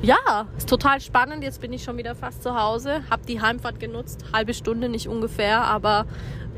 Ja, 0.04 0.46
ist 0.56 0.70
total 0.70 1.02
spannend. 1.02 1.44
Jetzt 1.44 1.62
bin 1.62 1.74
ich 1.74 1.84
schon 1.84 1.98
wieder 1.98 2.14
fast 2.14 2.44
zu 2.44 2.54
Hause. 2.54 3.02
Hab 3.10 3.26
die 3.26 3.42
Heimfahrt 3.42 3.80
genutzt. 3.80 4.24
Halbe 4.32 4.54
Stunde, 4.54 4.88
nicht 4.88 5.08
ungefähr, 5.08 5.62
aber 5.62 6.06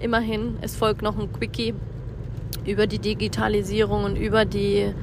immerhin. 0.02 0.58
Es 0.60 0.76
folgt 0.76 1.02
noch 1.02 1.18
ein 1.18 1.32
Quickie 1.32 1.74
über 2.66 2.88
die 2.88 3.00
Digitalisierung 3.00 4.04
und 4.04 4.18
über 4.18 4.44
die 4.44 4.94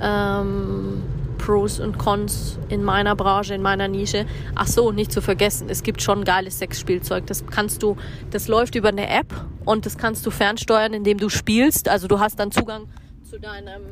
ähm, 0.00 1.02
Pros 1.36 1.78
und 1.78 1.98
Cons 1.98 2.58
in 2.70 2.82
meiner 2.82 3.14
Branche, 3.14 3.54
in 3.54 3.60
meiner 3.60 3.86
Nische. 3.86 4.24
Ach 4.54 4.66
so, 4.66 4.90
nicht 4.90 5.12
zu 5.12 5.20
vergessen, 5.20 5.68
es 5.68 5.82
gibt 5.82 6.00
schon 6.00 6.24
geiles 6.24 6.58
Sexspielzeug. 6.58 7.26
Das 7.26 7.46
kannst 7.46 7.82
du, 7.82 7.98
das 8.30 8.48
läuft 8.48 8.76
über 8.76 8.88
eine 8.88 9.10
App 9.10 9.30
und 9.66 9.84
das 9.84 9.98
kannst 9.98 10.24
du 10.24 10.30
fernsteuern, 10.30 10.94
indem 10.94 11.18
du 11.18 11.28
spielst. 11.28 11.86
Also 11.86 12.08
du 12.08 12.18
hast 12.18 12.40
dann 12.40 12.50
Zugang 12.50 12.86
zu 13.28 13.38
deinem 13.38 13.82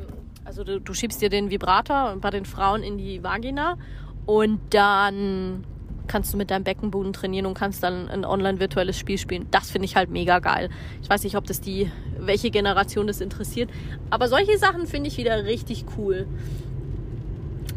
also 0.45 0.63
du, 0.63 0.79
du 0.79 0.93
schiebst 0.93 1.21
dir 1.21 1.29
den 1.29 1.49
Vibrator 1.49 2.17
bei 2.19 2.29
den 2.29 2.45
Frauen 2.45 2.83
in 2.83 2.97
die 2.97 3.23
Vagina 3.23 3.77
und 4.25 4.59
dann 4.71 5.63
kannst 6.07 6.33
du 6.33 6.37
mit 6.37 6.51
deinem 6.51 6.63
Beckenboden 6.63 7.13
trainieren 7.13 7.45
und 7.45 7.53
kannst 7.53 7.81
dann 7.81 8.09
ein 8.09 8.25
online 8.25 8.59
virtuelles 8.59 8.97
Spiel 8.97 9.17
spielen. 9.17 9.47
Das 9.51 9.71
finde 9.71 9.85
ich 9.85 9.95
halt 9.95 10.09
mega 10.09 10.39
geil. 10.39 10.69
Ich 11.01 11.09
weiß 11.09 11.23
nicht, 11.23 11.37
ob 11.37 11.45
das 11.45 11.61
die, 11.61 11.91
welche 12.19 12.51
Generation 12.51 13.07
das 13.07 13.21
interessiert, 13.21 13.69
aber 14.09 14.27
solche 14.27 14.57
Sachen 14.57 14.85
finde 14.85 15.07
ich 15.07 15.17
wieder 15.17 15.45
richtig 15.45 15.85
cool. 15.97 16.27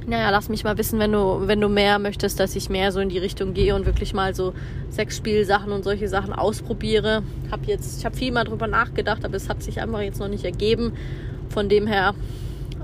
Naja, 0.09 0.31
lass 0.31 0.49
mich 0.49 0.63
mal 0.63 0.79
wissen, 0.79 1.01
wenn 1.01 1.11
du, 1.11 1.49
wenn 1.49 1.61
du 1.61 1.69
mehr 1.69 1.99
möchtest, 1.99 2.39
dass 2.39 2.55
ich 2.55 2.69
mehr 2.69 2.93
so 2.93 3.01
in 3.01 3.09
die 3.09 3.19
Richtung 3.19 3.55
gehe 3.55 3.75
und 3.75 3.87
wirklich 3.87 4.15
mal 4.15 4.37
so 4.37 4.55
Sexspielsachen 4.91 5.73
und 5.73 5.83
solche 5.83 6.07
Sachen 6.07 6.33
ausprobiere. 6.33 7.25
Hab 7.51 7.67
jetzt, 7.67 7.99
ich 7.99 8.05
habe 8.05 8.17
viel 8.17 8.31
mal 8.31 8.45
drüber 8.45 8.69
nachgedacht, 8.69 9.25
aber 9.25 9.35
es 9.35 9.49
hat 9.49 9.65
sich 9.65 9.81
einfach 9.81 10.01
jetzt 10.01 10.21
noch 10.21 10.29
nicht 10.29 10.45
ergeben. 10.45 10.93
Von 11.49 11.69
dem 11.69 11.89
her 11.89 12.15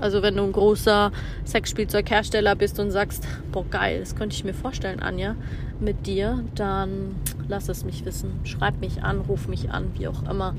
also 0.03 0.21
wenn 0.21 0.35
du 0.35 0.43
ein 0.43 0.51
großer 0.51 1.11
Sexspielzeughersteller 1.45 2.55
bist 2.55 2.77
und 2.79 2.91
sagst, 2.91 3.25
boah 3.53 3.65
geil, 3.69 4.01
das 4.01 4.15
könnte 4.15 4.35
ich 4.35 4.43
mir 4.43 4.53
vorstellen, 4.53 4.99
Anja, 4.99 5.35
mit 5.79 6.05
dir, 6.05 6.43
dann 6.55 7.15
lass 7.47 7.69
es 7.69 7.85
mich 7.85 8.05
wissen. 8.05 8.41
Schreib 8.43 8.81
mich 8.81 9.01
an, 9.01 9.21
ruf 9.21 9.47
mich 9.47 9.71
an, 9.71 9.91
wie 9.97 10.07
auch 10.09 10.29
immer 10.29 10.55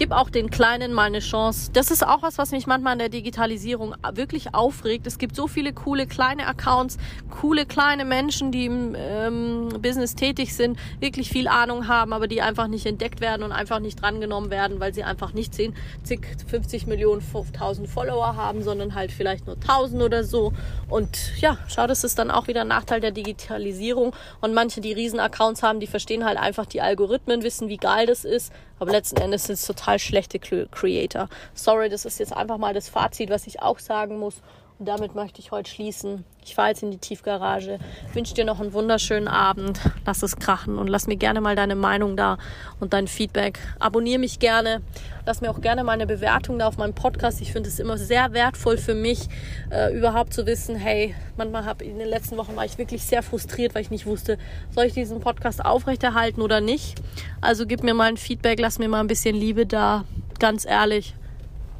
gib 0.00 0.12
auch 0.12 0.30
den 0.30 0.48
Kleinen 0.48 0.94
mal 0.94 1.02
eine 1.02 1.18
Chance. 1.18 1.72
Das 1.74 1.90
ist 1.90 2.06
auch 2.06 2.22
was, 2.22 2.38
was 2.38 2.52
mich 2.52 2.66
manchmal 2.66 2.94
an 2.94 2.98
der 2.98 3.10
Digitalisierung 3.10 3.94
wirklich 4.14 4.54
aufregt. 4.54 5.06
Es 5.06 5.18
gibt 5.18 5.36
so 5.36 5.46
viele 5.46 5.74
coole 5.74 6.06
kleine 6.06 6.46
Accounts, 6.46 6.96
coole 7.28 7.66
kleine 7.66 8.06
Menschen, 8.06 8.50
die 8.50 8.64
im 8.64 8.96
ähm, 8.96 9.68
Business 9.82 10.14
tätig 10.14 10.54
sind, 10.54 10.78
wirklich 11.00 11.28
viel 11.28 11.48
Ahnung 11.48 11.86
haben, 11.86 12.14
aber 12.14 12.28
die 12.28 12.40
einfach 12.40 12.66
nicht 12.66 12.86
entdeckt 12.86 13.20
werden 13.20 13.42
und 13.42 13.52
einfach 13.52 13.78
nicht 13.78 14.00
drangenommen 14.00 14.50
werden, 14.50 14.80
weil 14.80 14.94
sie 14.94 15.04
einfach 15.04 15.34
nicht 15.34 15.54
10, 15.54 15.74
zig, 16.02 16.26
50 16.46 16.86
Millionen, 16.86 17.20
1000 17.20 17.86
Follower 17.86 18.36
haben, 18.36 18.62
sondern 18.62 18.94
halt 18.94 19.12
vielleicht 19.12 19.46
nur 19.46 19.56
1000 19.56 20.02
oder 20.02 20.24
so. 20.24 20.54
Und 20.88 21.38
ja, 21.42 21.58
schau, 21.68 21.86
das 21.86 22.04
ist 22.04 22.18
dann 22.18 22.30
auch 22.30 22.48
wieder 22.48 22.62
ein 22.62 22.68
Nachteil 22.68 23.02
der 23.02 23.10
Digitalisierung. 23.10 24.16
Und 24.40 24.54
manche, 24.54 24.80
die 24.80 24.94
riesen 24.94 25.20
Accounts 25.20 25.62
haben, 25.62 25.78
die 25.78 25.86
verstehen 25.86 26.24
halt 26.24 26.38
einfach 26.38 26.64
die 26.64 26.80
Algorithmen, 26.80 27.42
wissen, 27.42 27.68
wie 27.68 27.76
geil 27.76 28.06
das 28.06 28.24
ist, 28.24 28.50
aber 28.80 28.92
letzten 28.92 29.20
Endes 29.20 29.44
sind 29.44 29.56
es 29.56 29.66
total 29.90 29.98
schlechte 29.98 30.38
Creator. 30.38 31.28
Sorry, 31.54 31.88
das 31.88 32.04
ist 32.04 32.18
jetzt 32.20 32.32
einfach 32.36 32.58
mal 32.58 32.74
das 32.74 32.88
Fazit, 32.88 33.30
was 33.30 33.46
ich 33.46 33.60
auch 33.60 33.78
sagen 33.78 34.18
muss. 34.18 34.40
Damit 34.86 35.14
möchte 35.14 35.40
ich 35.40 35.50
heute 35.50 35.70
schließen. 35.70 36.24
Ich 36.42 36.54
fahre 36.54 36.68
jetzt 36.68 36.82
in 36.82 36.90
die 36.90 36.98
Tiefgarage. 36.98 37.78
Wünsche 38.14 38.32
dir 38.32 38.46
noch 38.46 38.60
einen 38.60 38.72
wunderschönen 38.72 39.28
Abend. 39.28 39.78
Lass 40.06 40.22
es 40.22 40.36
krachen 40.36 40.78
und 40.78 40.88
lass 40.88 41.06
mir 41.06 41.16
gerne 41.16 41.42
mal 41.42 41.54
deine 41.54 41.76
Meinung 41.76 42.16
da 42.16 42.38
und 42.80 42.94
dein 42.94 43.06
Feedback. 43.06 43.58
Abonniere 43.78 44.18
mich 44.18 44.38
gerne. 44.38 44.80
Lass 45.26 45.42
mir 45.42 45.50
auch 45.50 45.60
gerne 45.60 45.84
mal 45.84 45.92
eine 45.92 46.06
Bewertung 46.06 46.58
da 46.58 46.66
auf 46.66 46.78
meinem 46.78 46.94
Podcast. 46.94 47.42
Ich 47.42 47.52
finde 47.52 47.68
es 47.68 47.78
immer 47.78 47.98
sehr 47.98 48.32
wertvoll 48.32 48.78
für 48.78 48.94
mich, 48.94 49.28
äh, 49.70 49.94
überhaupt 49.94 50.32
zu 50.32 50.46
wissen, 50.46 50.76
hey, 50.76 51.14
manchmal 51.36 51.66
habe 51.66 51.84
in 51.84 51.98
den 51.98 52.08
letzten 52.08 52.38
Wochen 52.38 52.56
war 52.56 52.64
ich 52.64 52.78
wirklich 52.78 53.04
sehr 53.04 53.22
frustriert, 53.22 53.74
weil 53.74 53.82
ich 53.82 53.90
nicht 53.90 54.06
wusste, 54.06 54.38
soll 54.74 54.86
ich 54.86 54.94
diesen 54.94 55.20
Podcast 55.20 55.62
aufrechterhalten 55.62 56.40
oder 56.40 56.62
nicht. 56.62 57.02
Also 57.42 57.66
gib 57.66 57.82
mir 57.82 57.92
mal 57.92 58.08
ein 58.08 58.16
Feedback, 58.16 58.58
lass 58.58 58.78
mir 58.78 58.88
mal 58.88 59.00
ein 59.00 59.08
bisschen 59.08 59.36
Liebe 59.36 59.66
da. 59.66 60.04
Ganz 60.38 60.64
ehrlich, 60.64 61.14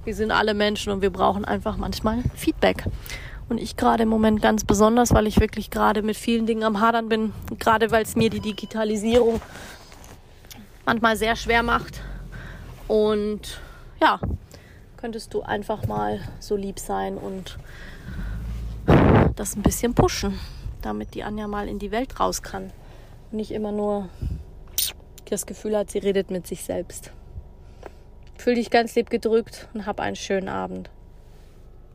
wir 0.04 0.14
sind 0.14 0.30
alle 0.30 0.54
Menschen 0.54 0.92
und 0.92 1.02
wir 1.02 1.10
brauchen 1.10 1.44
einfach 1.44 1.76
manchmal 1.76 2.22
Feedback. 2.34 2.84
Und 3.48 3.58
ich 3.58 3.76
gerade 3.76 4.04
im 4.04 4.08
Moment 4.08 4.40
ganz 4.40 4.64
besonders, 4.64 5.12
weil 5.12 5.26
ich 5.26 5.40
wirklich 5.40 5.70
gerade 5.70 6.02
mit 6.02 6.16
vielen 6.16 6.46
Dingen 6.46 6.62
am 6.62 6.80
Hadern 6.80 7.08
bin, 7.08 7.32
gerade 7.58 7.90
weil 7.90 8.04
es 8.04 8.14
mir 8.14 8.30
die 8.30 8.40
Digitalisierung 8.40 9.40
manchmal 10.86 11.16
sehr 11.16 11.34
schwer 11.36 11.62
macht. 11.62 12.00
Und 12.86 13.60
ja, 14.00 14.20
könntest 14.96 15.34
du 15.34 15.42
einfach 15.42 15.86
mal 15.86 16.20
so 16.38 16.56
lieb 16.56 16.78
sein 16.78 17.16
und 17.16 17.58
das 19.36 19.56
ein 19.56 19.62
bisschen 19.62 19.94
pushen, 19.94 20.38
damit 20.82 21.14
die 21.14 21.24
Anja 21.24 21.48
mal 21.48 21.68
in 21.68 21.78
die 21.78 21.90
Welt 21.90 22.20
raus 22.20 22.42
kann. 22.42 22.72
Und 23.30 23.38
nicht 23.38 23.50
immer 23.50 23.72
nur 23.72 24.08
das 25.28 25.46
Gefühl 25.46 25.76
hat, 25.76 25.90
sie 25.90 25.98
redet 25.98 26.30
mit 26.30 26.46
sich 26.46 26.64
selbst. 26.64 27.12
Fühl 28.40 28.54
dich 28.54 28.70
ganz 28.70 28.94
lieb 28.94 29.10
gedrückt 29.10 29.68
und 29.74 29.84
hab 29.84 30.00
einen 30.00 30.16
schönen 30.16 30.48
Abend. 30.48 30.88